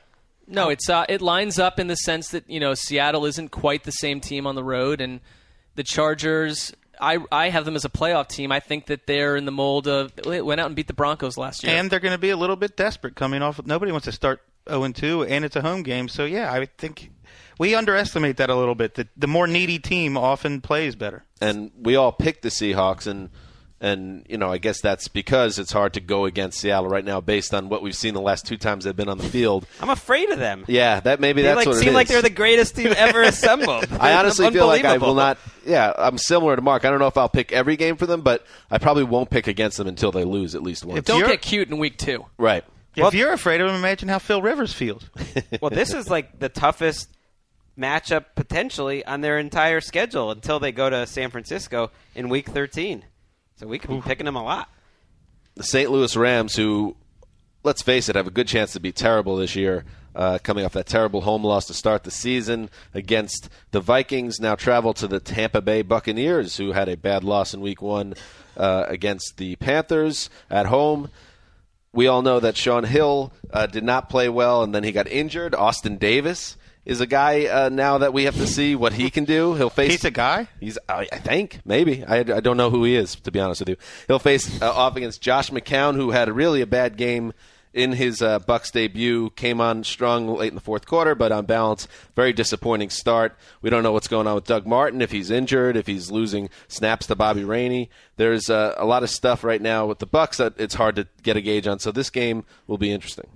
[0.47, 3.83] No, it's uh, it lines up in the sense that you know Seattle isn't quite
[3.83, 5.19] the same team on the road, and
[5.75, 6.73] the Chargers.
[7.01, 8.51] I I have them as a playoff team.
[8.51, 11.37] I think that they're in the mold of they went out and beat the Broncos
[11.37, 11.75] last year.
[11.75, 13.63] And they're going to be a little bit desperate coming off.
[13.65, 16.07] Nobody wants to start 0 2, and it's a home game.
[16.07, 17.11] So, yeah, I think
[17.59, 18.95] we underestimate that a little bit.
[18.95, 21.23] The, the more needy team often plays better.
[21.41, 23.29] And we all picked the Seahawks, and
[23.79, 27.21] and you know I guess that's because it's hard to go against Seattle right now
[27.21, 29.67] based on what we've seen the last two times they've been on the field.
[29.81, 30.65] I'm afraid of them.
[30.67, 33.21] Yeah, that maybe they that's like what it seem like they're the greatest team ever
[33.21, 33.87] assembled.
[33.99, 36.85] I honestly feel like I will not yeah, I'm similar to Marc.
[36.85, 39.47] I don't know if I'll pick every game for them, but I probably won't pick
[39.47, 40.99] against them until they lose at least once.
[40.99, 42.25] If Don't get cute in week two.
[42.37, 42.63] right.
[42.95, 45.07] If you're afraid of them, imagine how Phil Rivers feels.
[45.61, 47.09] well, this is like the toughest
[47.77, 53.05] matchup potentially on their entire schedule until they go to San Francisco in Week 13.
[53.57, 54.69] So we could be picking them a lot.
[55.55, 55.89] The St.
[55.89, 56.95] Louis Rams, who,
[57.63, 59.83] let's face it, have a good chance to be terrible this year,
[60.15, 64.53] uh, coming off that terrible home loss to start the season against the Vikings, now
[64.53, 68.13] travel to the Tampa Bay Buccaneers, who had a bad loss in Week One
[68.55, 71.09] uh, against the Panthers at home.
[71.93, 75.07] We all know that Shaun Hill uh, did not play well, and then he got
[75.07, 75.55] injured.
[75.55, 76.56] Austin Davis
[76.87, 79.53] is a guy uh, now that we have to see what he can do.
[79.55, 79.91] He'll face.
[79.91, 80.47] He's a guy?
[80.59, 82.05] He's, I I think, maybe.
[82.05, 83.75] I, I don't know who he is, to be honest with you.
[84.07, 87.33] He'll face uh, off against Josh McCown, who had really a bad game
[87.73, 89.31] in his uh, Bucks debut.
[89.31, 93.37] Came on strong late in the fourth quarter, but on balance, very disappointing start.
[93.61, 96.49] We don't know what's going on with Doug Martin, if he's injured, if he's losing
[96.69, 97.89] snaps to Bobby Rainey.
[98.15, 101.07] There's uh, a lot of stuff right now with the Bucks that it's hard to
[101.21, 101.79] get a gauge on.
[101.79, 103.27] So this game will be interesting.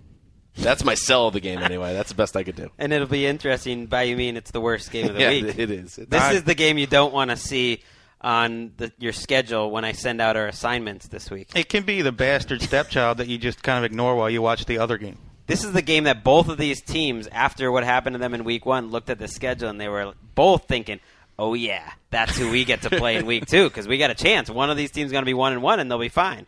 [0.56, 1.93] That's my sell of the game, anyway.
[1.93, 2.70] That's the best I could do.
[2.78, 5.58] And it'll be interesting by you mean it's the worst game of the Yeah, week.
[5.58, 5.97] it is.
[5.97, 7.82] It's- This I- is the game you don't want to see
[8.20, 11.49] on the, your schedule when I send out our assignments this week.
[11.56, 14.66] It can be the bastard stepchild that you just kind of ignore while you watch
[14.66, 15.18] the other game.
[15.47, 18.43] This is the game that both of these teams, after what happened to them in
[18.43, 20.99] week one, looked at the schedule and they were both thinking,
[21.39, 24.16] "Oh yeah, that's who we get to play in week two because we got a
[24.16, 24.49] chance.
[24.49, 26.45] One of these teams is going to be one and one, and they'll be fine."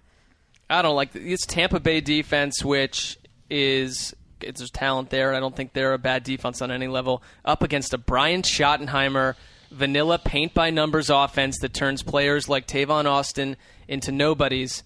[0.70, 3.18] I don't like it's Tampa Bay defense, which
[3.50, 6.88] is it's there's talent there, and I don't think they're a bad defense on any
[6.88, 7.24] level.
[7.46, 9.36] Up against a Brian Schottenheimer
[9.72, 13.56] vanilla paint by numbers offense that turns players like Tavon Austin
[13.88, 14.84] into nobodies.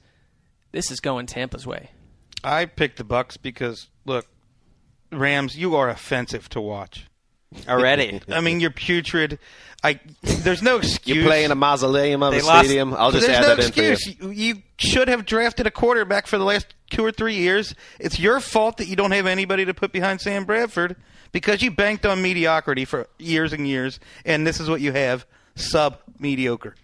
[0.71, 1.89] This is going Tampa's way.
[2.43, 4.27] I picked the Bucks because look,
[5.11, 7.07] Rams, you are offensive to watch.
[7.67, 9.39] Already, I mean, you're putrid.
[9.83, 11.17] I there's no excuse.
[11.17, 12.93] You play in a mausoleum of They a lost- stadium.
[12.93, 13.91] I'll just There's add no that in for you.
[13.93, 14.37] excuse.
[14.37, 14.61] You.
[14.80, 17.75] You should have drafted a quarterback for the last two or three years.
[17.99, 20.95] It's your fault that you don't have anybody to put behind Sam Bradford
[21.32, 25.25] because you banked on mediocrity for years and years, and this is what you have:
[25.55, 26.75] sub mediocre.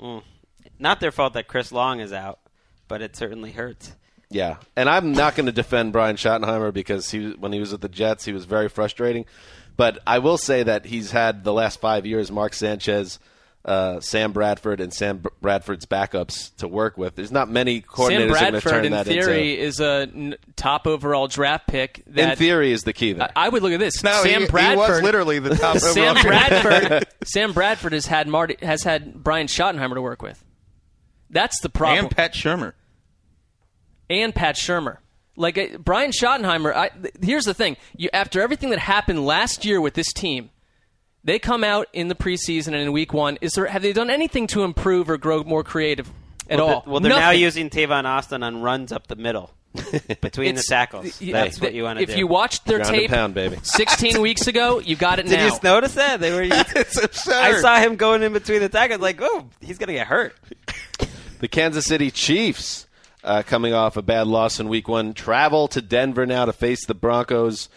[0.00, 0.22] Mm.
[0.78, 2.38] Not their fault that Chris Long is out,
[2.88, 3.94] but it certainly hurts.
[4.28, 7.80] Yeah, and I'm not going to defend Brian Schottenheimer because he when he was with
[7.80, 9.24] the Jets, he was very frustrating.
[9.76, 13.18] But I will say that he's had the last five years Mark Sanchez,
[13.66, 17.16] uh, Sam Bradford, and Sam Br- Bradford's backups to work with.
[17.16, 19.62] There's not many coordinators Sam who are going to Bradford, turn in that theory, into.
[19.64, 22.02] is a n- top overall draft pick.
[22.06, 23.30] That In theory, is the key there.
[23.34, 24.02] I, I would look at this.
[24.04, 27.08] No, Sam he, he Bradford was literally the top Sam overall Bradford.
[27.24, 30.42] Sam Bradford has had Marty has had Brian Schottenheimer to work with.
[31.28, 32.06] That's the problem.
[32.06, 32.74] and Pat Shurmur.
[34.08, 34.98] and Pat Shurmur.
[35.36, 36.72] Like uh, Brian Schottenheimer.
[36.74, 40.50] I, th- here's the thing: you, after everything that happened last year with this team,
[41.26, 43.36] they come out in the preseason and in Week One.
[43.40, 46.08] Is there have they done anything to improve or grow more creative
[46.48, 46.80] at well, all?
[46.82, 49.50] th- well, they're now using Tavon Austin on runs up the middle
[50.20, 51.20] between the tackles.
[51.20, 52.12] y- That's th- what you want to do.
[52.12, 53.58] If you watched their Ground tape pound, baby.
[53.62, 55.32] 16 weeks ago, you got it now.
[55.32, 55.46] Did now.
[55.54, 56.46] you notice that they were?
[57.34, 60.34] I saw him going in between the tackles, like, oh, he's gonna get hurt.
[61.40, 62.86] The Kansas City Chiefs,
[63.24, 66.86] uh, coming off a bad loss in Week One, travel to Denver now to face
[66.86, 67.68] the Broncos.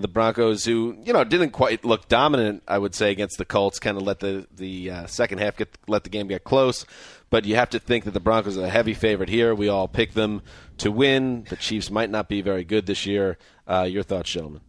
[0.00, 3.78] The Broncos, who you know didn't quite look dominant, I would say, against the Colts,
[3.78, 6.84] kind of let the the uh, second half get let the game get close.
[7.30, 9.54] But you have to think that the Broncos are a heavy favorite here.
[9.54, 10.42] We all pick them
[10.78, 11.44] to win.
[11.48, 13.36] The Chiefs might not be very good this year.
[13.66, 14.60] Uh, your thoughts, gentlemen?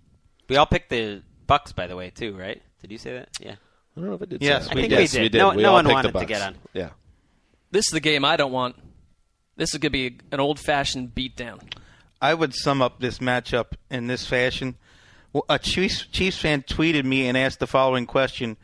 [0.50, 2.62] We all picked the Bucks, by the way, too, right?
[2.82, 3.30] Did you say that?
[3.40, 3.52] Yeah.
[3.96, 4.42] I don't know if I did.
[4.42, 4.82] Yes, say I that.
[4.90, 5.34] think we did.
[5.34, 6.56] we No- we no all one wanted to get on.
[6.74, 6.90] Yeah.
[7.72, 8.76] this is the game I don't want.
[9.56, 11.60] This is going to be an old-fashioned beatdown.
[12.22, 14.76] I would sum up this matchup in this fashion.
[15.34, 18.58] Well, a Chiefs, Chiefs fan tweeted me and asked the following question: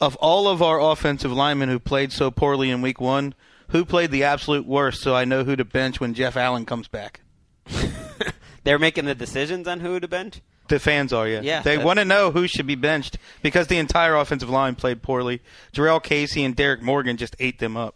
[0.00, 3.34] Of all of our offensive linemen who played so poorly in Week One,
[3.68, 5.02] who played the absolute worst?
[5.02, 7.20] So I know who to bench when Jeff Allen comes back.
[8.64, 10.40] They're making the decisions on who to bench.
[10.68, 11.40] The fans are, yeah.
[11.42, 15.02] Yeah, they want to know who should be benched because the entire offensive line played
[15.02, 15.40] poorly.
[15.72, 17.94] Jurrell Casey and Derrick Morgan just ate them up.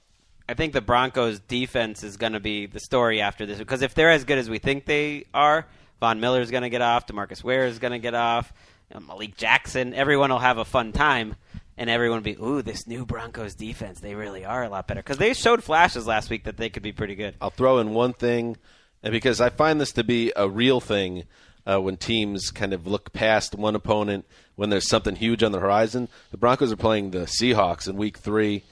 [0.49, 3.95] I think the Broncos' defense is going to be the story after this because if
[3.95, 5.67] they're as good as we think they are,
[6.01, 8.53] Von Miller is going to get off, DeMarcus Ware is going to get off,
[8.91, 11.37] you know, Malik Jackson, everyone will have a fun time,
[11.77, 15.03] and everyone will be, ooh, this new Broncos defense, they really are a lot better
[15.03, 17.35] because they showed flashes last week that they could be pretty good.
[17.41, 18.57] I'll throw in one thing,
[19.03, 21.25] and because I find this to be a real thing
[21.67, 24.25] uh, when teams kind of look past one opponent
[24.57, 26.09] when there's something huge on the horizon.
[26.31, 28.65] The Broncos are playing the Seahawks in Week Three.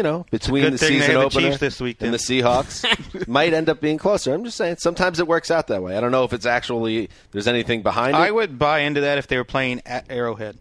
[0.00, 3.52] You know, between the season had the opener Chiefs this week, and the Seahawks might
[3.52, 4.32] end up being closer.
[4.32, 5.94] I'm just saying, sometimes it works out that way.
[5.94, 8.18] I don't know if it's actually there's anything behind it.
[8.18, 10.56] I would buy into that if they were playing at Arrowhead.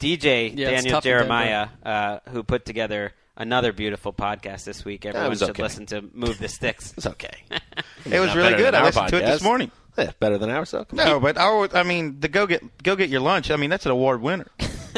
[0.00, 5.04] DJ Yeah, Daniel Jeremiah, uh, who put together another beautiful podcast this week.
[5.04, 5.62] Everyone was should okay.
[5.62, 6.92] listen to Move the Sticks.
[6.96, 7.36] it's okay.
[8.06, 8.74] It was Not really good.
[8.74, 9.70] I our listened to it this morning.
[9.98, 10.70] Yeah, better than ours.
[10.70, 11.06] So come on.
[11.06, 13.50] No, but our, I mean, the go get go get your lunch.
[13.50, 14.46] I mean, that's an award winner.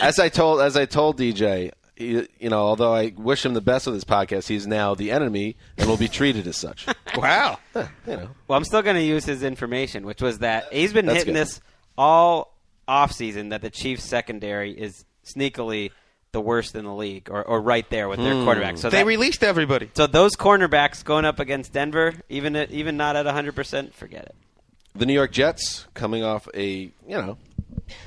[0.01, 3.61] as I told as I told DJ, he, you know, although I wish him the
[3.61, 6.87] best with his podcast, he's now the enemy and will be treated as such.
[7.17, 7.59] wow.
[7.75, 11.07] you know, Well, I'm still going to use his information, which was that he's been
[11.07, 11.41] That's hitting good.
[11.47, 11.61] this
[11.97, 12.55] all
[12.87, 15.91] offseason that the Chiefs secondary is sneakily
[16.33, 18.45] the worst in the league, or, or right there with their Hmm.
[18.45, 18.77] quarterback.
[18.79, 19.91] So They that- released everybody.
[19.95, 24.25] so those cornerbacks going up against Denver, even at, even not at 100, percent forget
[24.27, 24.35] it.
[24.95, 27.39] the New York Jets coming off a you know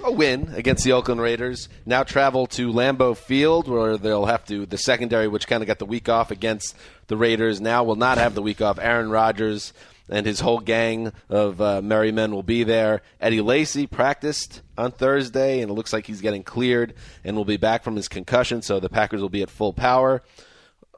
[0.04, 4.66] a win against the Oakland Raiders now travel to Lambeau Field where they'll have to
[4.66, 6.76] the secondary which kind of got the week off against
[7.08, 8.80] the Raiders now will not have the week off.
[8.80, 9.74] Aaron Rodgers
[10.10, 13.02] and his whole gang of uh, merry men will be there.
[13.20, 17.58] Eddie Lacy practiced on Thursday and it looks like he's getting cleared and will be
[17.58, 20.22] back from his concussion so the Packers will be at full power.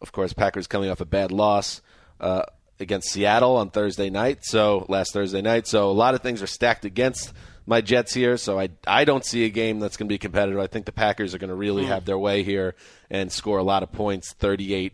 [0.02, 1.82] Of course, Packers coming off a bad loss
[2.20, 2.44] uh,
[2.80, 4.44] against Seattle on Thursday night.
[4.44, 5.68] So last Thursday night.
[5.68, 7.34] So a lot of things are stacked against
[7.66, 8.38] my Jets here.
[8.38, 10.60] So I I don't see a game that's going to be competitive.
[10.60, 12.76] I think the Packers are going to really have their way here
[13.10, 14.94] and score a lot of points, 38,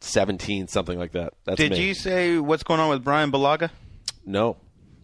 [0.00, 1.34] 17, something like that.
[1.44, 1.86] That's Did me.
[1.86, 3.70] you say what's going on with Bryan Bulaga?
[4.24, 4.56] No.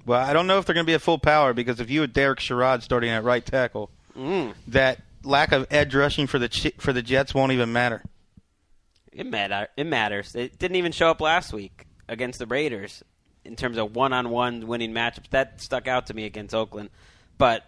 [0.07, 2.03] Well, I don't know if they're going to be at full power because if you
[2.03, 4.55] had Derek Sherrod starting at right tackle, mm.
[4.69, 6.49] that lack of edge rushing for the
[6.79, 8.03] for the Jets won't even matter.
[9.13, 9.69] It matter.
[9.77, 10.35] It matters.
[10.35, 13.03] It didn't even show up last week against the Raiders
[13.45, 15.31] in terms of one-on-one winning matchups.
[15.31, 16.91] That stuck out to me against Oakland,
[17.39, 17.65] but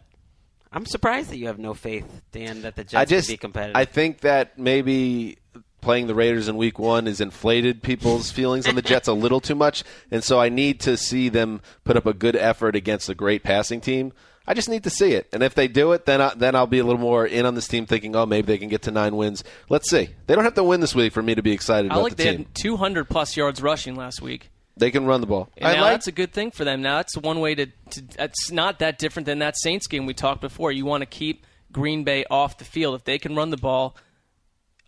[0.72, 3.38] I'm surprised that you have no faith, Dan, that the Jets I just can be
[3.38, 3.76] competitive.
[3.76, 5.38] I think that maybe
[5.80, 9.40] playing the Raiders in week 1 is inflated people's feelings on the Jets a little
[9.40, 13.08] too much and so I need to see them put up a good effort against
[13.08, 14.12] a great passing team.
[14.48, 15.28] I just need to see it.
[15.32, 17.54] And if they do it, then I, then I'll be a little more in on
[17.54, 20.08] this team thinking, "Oh, maybe they can get to 9 wins." Let's see.
[20.26, 22.16] They don't have to win this week for me to be excited I about like
[22.16, 22.38] the they team.
[22.44, 24.50] had 200 plus yards rushing last week.
[24.76, 25.48] They can run the ball.
[25.56, 26.82] And now that's a good thing for them.
[26.82, 28.02] Now that's one way to, to.
[28.16, 30.70] That's not that different than that Saints game we talked before.
[30.70, 32.94] You want to keep Green Bay off the field.
[32.94, 33.96] If they can run the ball,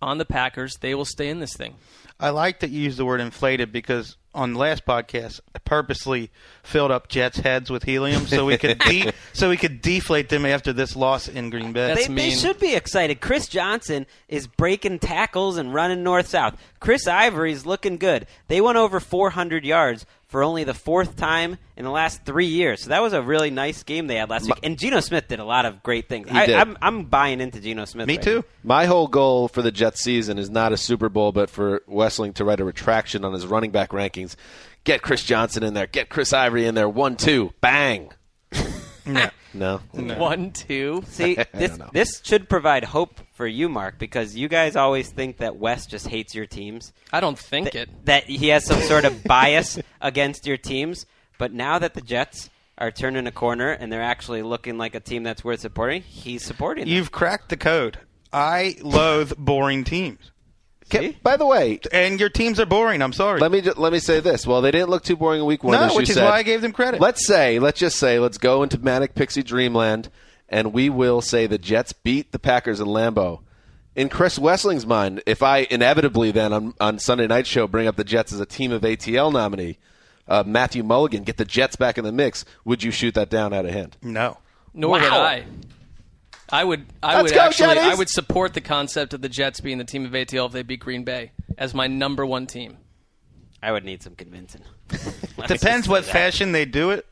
[0.01, 0.76] on the Packers.
[0.76, 1.76] They will stay in this thing.
[2.20, 6.30] I like that you use the word inflated because on the last podcast I purposely
[6.64, 10.45] filled up Jets' heads with helium so we could de- so we could deflate them
[10.45, 11.86] after this loss in Green Bay.
[11.86, 12.30] That's they, mean.
[12.30, 13.20] they should be excited.
[13.20, 16.57] Chris Johnson is breaking tackles and running north south.
[16.81, 18.26] Chris Ivory's looking good.
[18.49, 22.83] They went over 400 yards for only the fourth time in the last three years.
[22.83, 24.61] So that was a really nice game they had last week.
[24.62, 26.29] And Geno Smith did a lot of great things.
[26.31, 26.55] I, did.
[26.55, 28.07] I'm, I'm buying into Geno Smith.
[28.07, 28.37] Me right too.
[28.37, 28.45] now.
[28.62, 32.35] My whole goal for the Jets season is not a Super Bowl, but for Wesseling
[32.35, 34.37] to write a retraction on his running back rankings.
[34.85, 35.87] Get Chris Johnson in there.
[35.87, 36.89] Get Chris Ivory in there.
[36.89, 38.11] One, two, bang.
[39.55, 39.81] No.
[39.95, 40.15] No.
[40.19, 41.03] One, two.
[41.07, 45.57] See, this this should provide hope for you, Marc, because you guys always think that
[45.57, 46.93] Wes just hates your teams.
[47.13, 48.05] I don't think Th- it.
[48.05, 51.07] that he has some sort of bias against your teams.
[51.39, 55.01] But now that the Jets are turning a corner and they're actually looking like a
[55.01, 56.93] team that's worth supporting, he's supporting them.
[56.93, 57.99] You've cracked the code.
[58.33, 60.31] I loathe boring teams.
[60.89, 63.03] Can- by the way, And your teams are boring.
[63.03, 63.41] I'm sorry.
[63.41, 64.47] let me ju- let me say this.
[64.47, 65.74] Well, they didn't look too boring in week one.
[65.78, 66.24] No, as you which is said.
[66.24, 67.01] why I gave them credit.
[67.01, 70.11] Let's say, let's just say, let's go into manic pixie dreamland,
[70.49, 73.41] and we will say the Jets beat the Packers in Lambeau.
[73.97, 77.97] In Chris Wesseling's mind, if I inevitably then on, on Sunday night show bring up
[77.97, 79.76] the Jets as a team of ATL nominee,
[80.28, 83.53] uh, Matthew Mulligan, get the Jets back in the mix, would you shoot that down
[83.53, 83.97] out of hand?
[84.03, 84.39] no.
[84.74, 85.20] Nor would Wow.
[85.22, 85.45] I.
[86.51, 86.87] I would.
[87.03, 87.75] I Let's would go, actually.
[87.75, 87.93] Jetties!
[87.93, 90.63] I would support the concept of the Jets being the team of ATL if they
[90.63, 92.79] beat Green Bay as my number one team.
[93.63, 94.63] I would need some convincing.
[95.47, 96.13] Depends what that.
[96.13, 97.07] fashion they do it.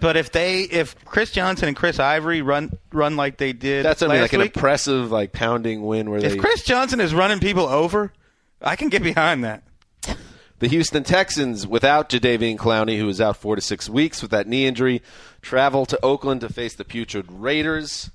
[0.00, 4.00] But if they, if Chris Johnson and Chris Ivory run run like they did That's
[4.00, 6.38] gonna be last like an week, impressive, like pounding win where if they.
[6.38, 8.12] Chris Johnson is running people over,
[8.62, 9.64] I can get behind that.
[10.60, 14.48] The Houston Texans, without Jadeveon Clowney, who is out four to six weeks with that
[14.48, 15.02] knee injury,
[15.40, 18.10] travel to Oakland to face the putrid Raiders.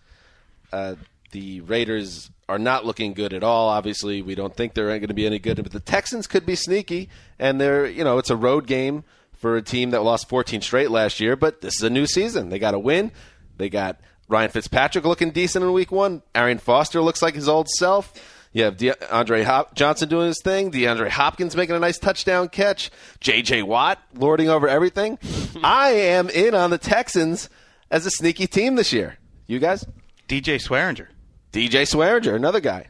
[0.74, 0.96] Uh,
[1.32, 3.70] the Raiders are not looking good at all.
[3.70, 6.56] Obviously, we don't think they're going to be any good, but the Texans could be
[6.56, 7.10] sneaky,
[7.40, 9.04] and they're you know it's a road game
[9.34, 11.36] for a team that lost 14 straight last year.
[11.36, 13.12] But this is a new season; they got to win.
[13.58, 16.24] They got Ryan Fitzpatrick looking decent in Week One.
[16.34, 18.14] Arian Foster looks like his old self.
[18.52, 20.72] You have DeAndre Hop- Johnson doing his thing.
[20.72, 22.92] DeAndre Hopkins making a nice touchdown catch.
[23.20, 23.64] J.J.
[23.64, 25.18] Watt lording over everything.
[25.64, 27.50] I am in on the Texans
[27.90, 29.18] as a sneaky team this year.
[29.48, 29.86] You guys?
[30.28, 31.08] DJ Swearinger,
[31.52, 32.88] DJ Swearinger, another guy.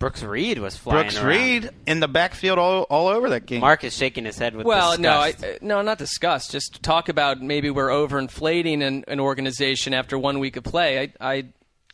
[0.00, 1.26] Brooks Reed was flying Brooks around.
[1.26, 3.60] Reed in the backfield all all over that game.
[3.60, 6.48] Marc is shaking his head with Well, no, I, uh, no, not discuss.
[6.48, 11.12] Just talk about maybe we're overinflating an, an organization after one week of play.
[11.20, 11.44] I, I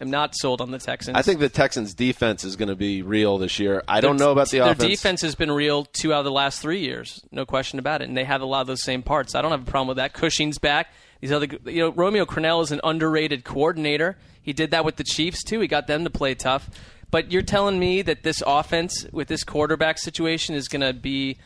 [0.00, 1.16] am not sold on the Texans.
[1.16, 3.82] I think the Texans' defense is going to be real this year.
[3.88, 4.88] I don't know about the their offense.
[4.88, 8.08] defense has been real two out of the last three years, no question about it,
[8.08, 9.34] and they have a lot of those same parts.
[9.34, 10.12] I don't have a problem with that.
[10.12, 10.92] Cushing's back.
[11.20, 14.16] These other, you know, Romeo Crennel is an underrated coordinator.
[14.42, 15.60] He did that with the Chiefs too.
[15.60, 16.70] He got them to play tough.
[17.10, 21.38] But you're telling me that this offense with this quarterback situation is going to be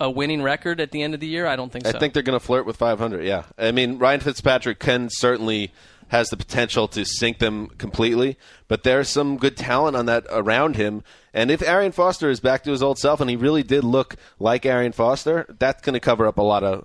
[0.00, 1.46] a winning record at the end of the year?
[1.46, 1.92] I don't think so.
[1.94, 3.24] I think they're going to flirt with 500.
[3.24, 5.72] Yeah, I mean Ryan Fitzpatrick can certainly
[6.08, 10.74] has the potential to sink them completely, but there's some good talent on that around
[10.74, 11.04] him.
[11.32, 14.16] And if Arian Foster is back to his old self, and he really did look
[14.40, 16.84] like Arian Foster, that's going to cover up a lot of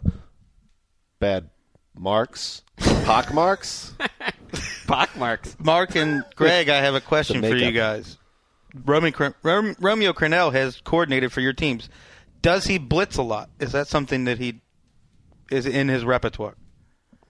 [1.20, 1.50] bad
[1.98, 2.64] marks,
[3.06, 3.94] pock marks.
[4.88, 5.56] pock marks.
[5.60, 8.18] Marc and Gregg, I have a question for you guys.
[8.86, 11.90] Romeo, Cr- Rom- Romeo Crennel has coordinated for your teams.
[12.42, 13.50] Does he blitz a lot?
[13.60, 14.62] Is that something that he
[15.50, 16.56] is in his repertoire?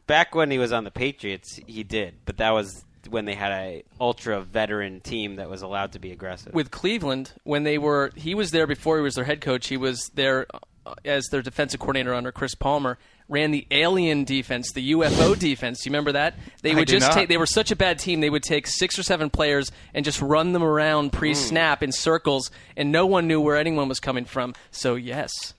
[0.08, 3.52] Back when he was on the Patriots, he did, but that was when they had
[3.52, 6.54] a ultra veteran team that was allowed to be aggressive.
[6.54, 9.68] with Cleveland when they were he was there before he was their head coach.
[9.68, 10.48] He was there
[10.86, 13.00] Uh, as their defensive coordinator under Chris Palmer.
[13.28, 15.84] Ran the alien defense, the UFO defense.
[15.84, 16.36] You remember that?
[16.62, 17.16] They would do just not.
[17.16, 17.28] take.
[17.28, 18.20] They were such a bad team.
[18.20, 21.86] They would take six or seven players and just run them around pre-snap mm.
[21.86, 24.54] in circles, and no one knew where anyone was coming from.
[24.70, 25.56] So yes,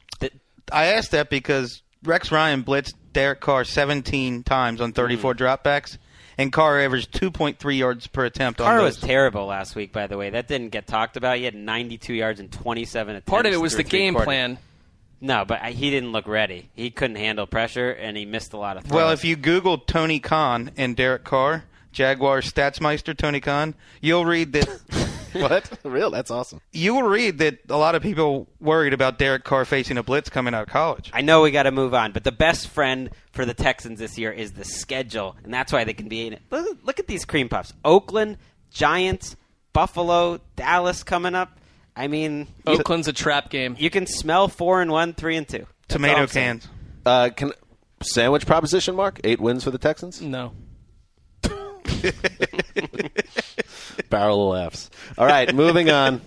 [0.70, 5.38] I asked that because Rex Ryan blitzed Derek Carr 17 times on 34 mm.
[5.38, 5.98] dropbacks,
[6.38, 8.60] and Carr averaged 2.3 yards per attempt.
[8.60, 10.30] Carr on was terrible last week, by the way.
[10.30, 11.38] That didn't get talked about.
[11.38, 13.28] He had 92 yards and 27 attempts.
[13.28, 14.26] part of it was the game quarters.
[14.26, 14.58] plan.
[15.20, 16.68] No, but he didn't look ready.
[16.74, 18.94] He couldn't handle pressure, and he missed a lot of throws.
[18.94, 24.52] Well, if you Google Tony Khan and Derek Carr, Jaguars statsmeister Tony Khan, you'll read
[24.52, 24.68] that
[25.32, 25.70] what?
[25.82, 26.10] Real?
[26.10, 26.60] That's awesome.
[26.72, 30.28] you will read that a lot of people worried about Derek Carr facing a blitz
[30.28, 31.10] coming out of college.
[31.14, 34.18] I know we got to move on, but the best friend for the Texans this
[34.18, 36.42] year is the schedule, and that's why they can be in it.
[36.50, 38.36] Look, look at these cream puffs: Oakland,
[38.70, 39.36] Giants,
[39.72, 41.58] Buffalo, Dallas coming up.
[41.96, 43.74] I mean, you, Oakland's a trap game.
[43.78, 45.58] you can smell four and one, three and two.
[45.58, 46.46] That's all Tomato I'm saying.
[46.60, 46.68] cans.
[47.06, 47.52] Uh, can
[48.02, 48.94] sandwich proposition?
[48.96, 50.20] Mark eight wins for the Texans.
[50.20, 50.52] No.
[54.10, 54.90] Barrel of laughs.
[55.18, 56.20] All right, moving on.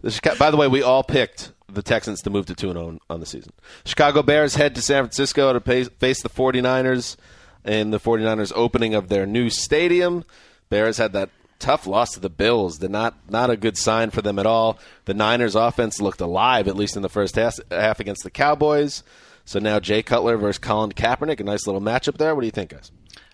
[0.00, 2.98] The Chica- By the way, we all picked the Texans to move to 2 0
[3.10, 3.52] on the season.
[3.84, 7.16] Chicago Bears head to San Francisco to pay- face the 49ers
[7.64, 10.24] in the 49ers opening of their new stadium.
[10.68, 12.78] Bears had that tough loss to the Bills.
[12.78, 14.78] Did not not a good sign for them at all.
[15.04, 19.02] The Niners offense looked alive at least in the first half, half against the Cowboys.
[19.44, 22.34] So now Jay Cutler versus Colin Kaepernick, a nice little matchup there.
[22.34, 22.90] What do you think, guys?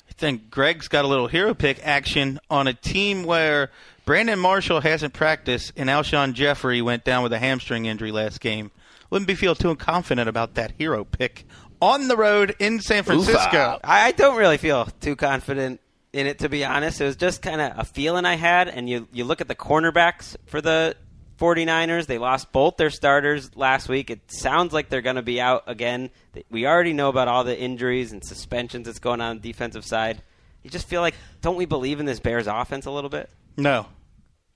[0.09, 3.71] I think Gregg's got a little hero pick action on a team where
[4.05, 8.71] Brandon Marshall hasn't practiced and Alshon Jeffery went down with a hamstring injury last game.
[9.09, 11.47] Wouldn't be feel too confident about that hero pick
[11.81, 13.79] on the road in San Francisco.
[13.83, 15.81] I, I don't really feel too confident
[16.13, 17.01] in it, to be honest.
[17.01, 19.55] It was just kind of a feeling I had, and you you look at the
[19.55, 20.97] cornerbacks for the
[21.39, 22.07] 49ers.
[22.07, 24.11] They lost both their starters last week.
[24.11, 26.11] It sounds like they're going to be out again.
[26.51, 29.85] We already know about all the injuries and suspensions that's going on, on the defensive
[29.85, 30.23] side.
[30.63, 33.29] You just feel like, don't we believe in this Bears offense a little bit?
[33.57, 33.87] No.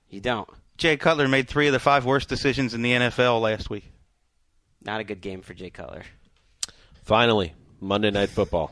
[0.09, 0.49] You don't.
[0.77, 3.91] Jay Cutler made three of the five worst decisions in the NFL last week.
[4.81, 6.03] Not a good game for Jay Cutler.
[7.03, 8.71] Finally, Monday Night Football.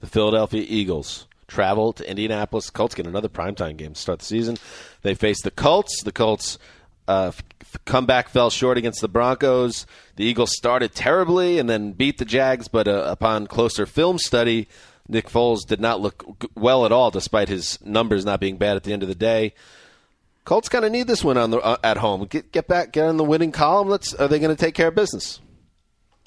[0.00, 2.70] The Philadelphia Eagles travel to Indianapolis.
[2.70, 4.56] Colts get another primetime game to start the season.
[5.02, 6.02] They face the Colts.
[6.02, 6.58] The Colts
[7.06, 7.32] uh,
[7.84, 9.86] comeback fell short against the Broncos.
[10.16, 14.66] The Eagles started terribly and then beat the Jags, but uh, upon closer film study,
[15.08, 18.84] Nick Foles did not look well at all, despite his numbers not being bad at
[18.84, 19.52] the end of the day.
[20.44, 22.24] Colts kind of need this win on the uh, at home.
[22.24, 23.88] Get get back, get on the winning column.
[23.88, 24.12] Let's.
[24.14, 25.40] Are they going to take care of business?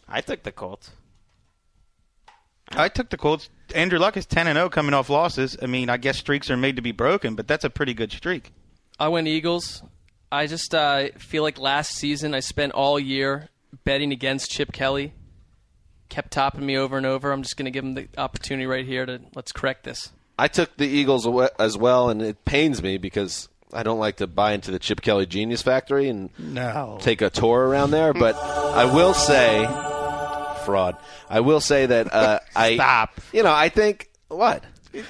[0.07, 0.91] I took the Colts.
[2.71, 3.49] I took the Colts.
[3.73, 5.57] Andrew Luck is 10 and 0 coming off losses.
[5.61, 8.11] I mean, I guess streaks are made to be broken, but that's a pretty good
[8.11, 8.51] streak.
[8.99, 9.83] I went Eagles.
[10.31, 13.49] I just uh, feel like last season I spent all year
[13.83, 15.13] betting against Chip Kelly.
[16.09, 17.31] Kept topping me over and over.
[17.31, 20.11] I'm just going to give him the opportunity right here to let's correct this.
[20.37, 21.27] I took the Eagles
[21.59, 25.01] as well, and it pains me because I don't like to buy into the Chip
[25.01, 26.97] Kelly Genius Factory and No.
[27.01, 28.13] take a tour around there.
[28.13, 29.65] But I will say,
[30.65, 30.97] fraud.
[31.29, 33.21] I will say that uh, I Stop.
[33.31, 34.63] You know, I think what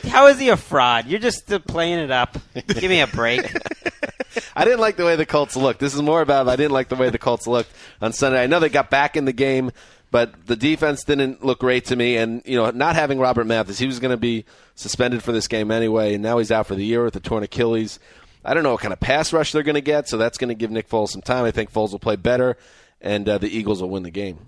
[0.04, 1.08] How is he a fraud?
[1.08, 2.38] You're just uh, playing it up.
[2.68, 3.42] Give me a break.
[4.56, 5.80] I didn't like the way the Colts looked.
[5.80, 8.44] This is more about I didn't like the way the Colts looked on Sunday.
[8.44, 9.72] I know they got back in the game,
[10.12, 12.18] but the defense didn't look great to me.
[12.18, 14.46] And you know, not having Robert Mathis, he was going to be
[14.76, 17.44] suspended for this game anyway, and now he's out for the year with a torn
[17.44, 18.00] Achilles.
[18.44, 20.50] I don't know what kind of pass rush they're going to get, so that's going
[20.50, 21.46] to give Nick Foles some time.
[21.46, 22.58] I think Foles will play better,
[23.02, 24.40] and uh, the Eagles will win the game.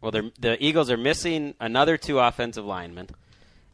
[0.00, 3.08] Well, they're, the Eagles are missing another two offensive linemen,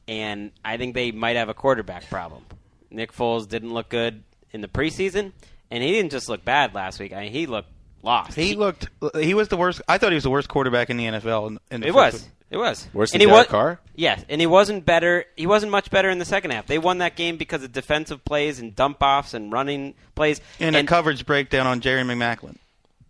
[0.09, 2.45] and I think they might have a quarterback problem.
[2.91, 4.23] Nick Foles didn't look good
[4.53, 5.33] in the preseason,
[5.71, 7.13] and he didn't just look bad last week.
[7.13, 7.69] I mean, he looked
[8.03, 8.35] lost.
[8.37, 8.89] He looked.
[9.19, 9.83] He was the worst.
[9.89, 11.49] I thought he was the worst quarterback in the NFL.
[11.49, 12.15] In, in the It was.
[12.15, 12.23] week.
[12.51, 12.87] It was.
[12.93, 13.81] Worse and than he Derek wa- Carr?
[13.97, 15.25] Yes, and he wasn't better.
[15.37, 16.67] He wasn't much better in the second half.
[16.67, 20.41] They won that game because of defensive plays and dump offs and running plays.
[20.61, 22.57] And, a coverage breakdown on Jeremy Maclin.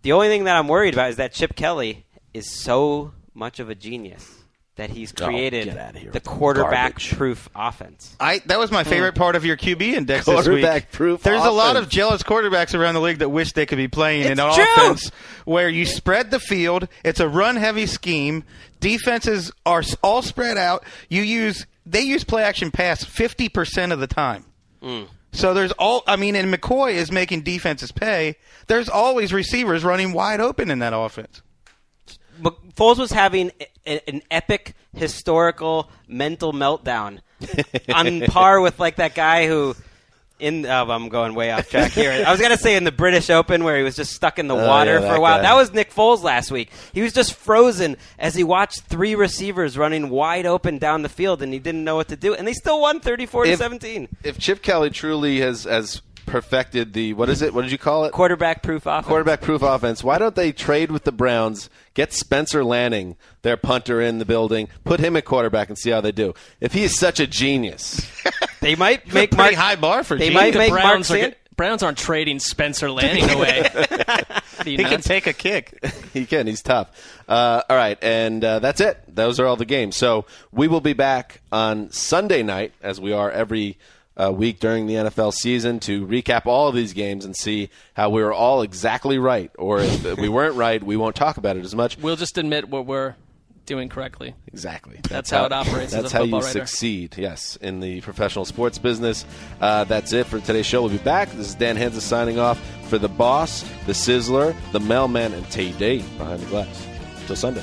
[0.03, 2.04] The only thing that I'm worried about is that Chip Kelly
[2.35, 4.45] is so much of a genius
[4.77, 8.17] that he's Oh, created get outta here the with the quarterback-proof offense.
[8.19, 8.91] I that was my hmm.
[8.91, 10.45] favorite part of your QB index this week.
[10.45, 13.89] Quarterback-proof There's a lot of jealous quarterbacks around the league that wish they could be
[13.89, 14.65] playing in an true.
[14.77, 15.11] offense
[15.45, 16.89] where you spread the field.
[17.05, 18.45] It's a run-heavy scheme.
[18.81, 20.85] Defenses are all spread out.
[21.09, 24.45] You use they use play action pass 50 percent of the time.
[24.83, 25.03] Hmm.
[25.33, 28.37] So there's all I mean, and McCoy is making defenses pay.
[28.67, 31.43] There's always receivers running wide open in that offense.
[32.77, 33.53] Foles was having
[33.87, 37.21] a, an epic historical mental meltdown
[37.95, 39.75] on par with like that guy who
[40.41, 42.11] in oh, I'm going way off track here.
[42.27, 44.57] I was gonna say in the British Open where he was just stuck in the
[44.57, 45.37] Oh, water yeah, for a while.
[45.39, 45.43] guy.
[45.43, 46.71] That was Nick Foles last week.
[46.93, 51.41] He was just frozen as he watched three receivers running wide open down the field
[51.41, 52.35] and he didn't know what to do.
[52.35, 54.09] And they still won 34 to 17.
[54.25, 57.55] If Chip Kelly truly has has perfected the what is it?
[57.55, 58.13] What did you call it?
[58.13, 59.07] Quarterback proof offense.
[59.07, 60.03] quarterback proof offense.
[60.03, 64.69] Why don't they trade with the Browns, get Spencer Lanning, their punter, in the building,
[64.85, 66.35] put him at quarterback, and see how they do?
[66.61, 68.11] If he is such a genius,
[68.61, 70.35] They might It's a make pretty Mark, high bar for They Gene.
[70.35, 73.69] might The make Mark Browns, are, San- get- Browns aren't trading Spencer Lanning away.
[74.09, 75.79] Are you He can take a kick.
[76.13, 76.47] he can.
[76.49, 76.91] He's tough.
[77.29, 78.99] Uh, all right, and uh, that's it.
[79.07, 79.95] Those are all the games.
[79.97, 83.79] So we will be back on Sunday night, as we are every
[84.17, 88.11] uh, week during the NFL season, to recap all of these games and see how
[88.11, 91.65] we were all exactly right, or if we weren't right, we won't talk about it
[91.65, 91.99] as much.
[91.99, 93.15] We'll just admit what we're
[93.67, 94.35] doing correctly.
[94.49, 95.01] Exactly.
[95.09, 96.47] That's how it operates as That's how you writer.
[96.47, 97.15] succeed.
[97.17, 99.25] Yes, in the professional sports business.
[99.61, 100.83] Uh, that's it for today's show.
[100.83, 101.31] We'll be back.
[101.31, 106.05] This is Dan Hanzus signing off for the boss, the sizzler, the mailman, and TD
[106.19, 106.87] behind the glass.
[107.27, 107.63] Till Sunday.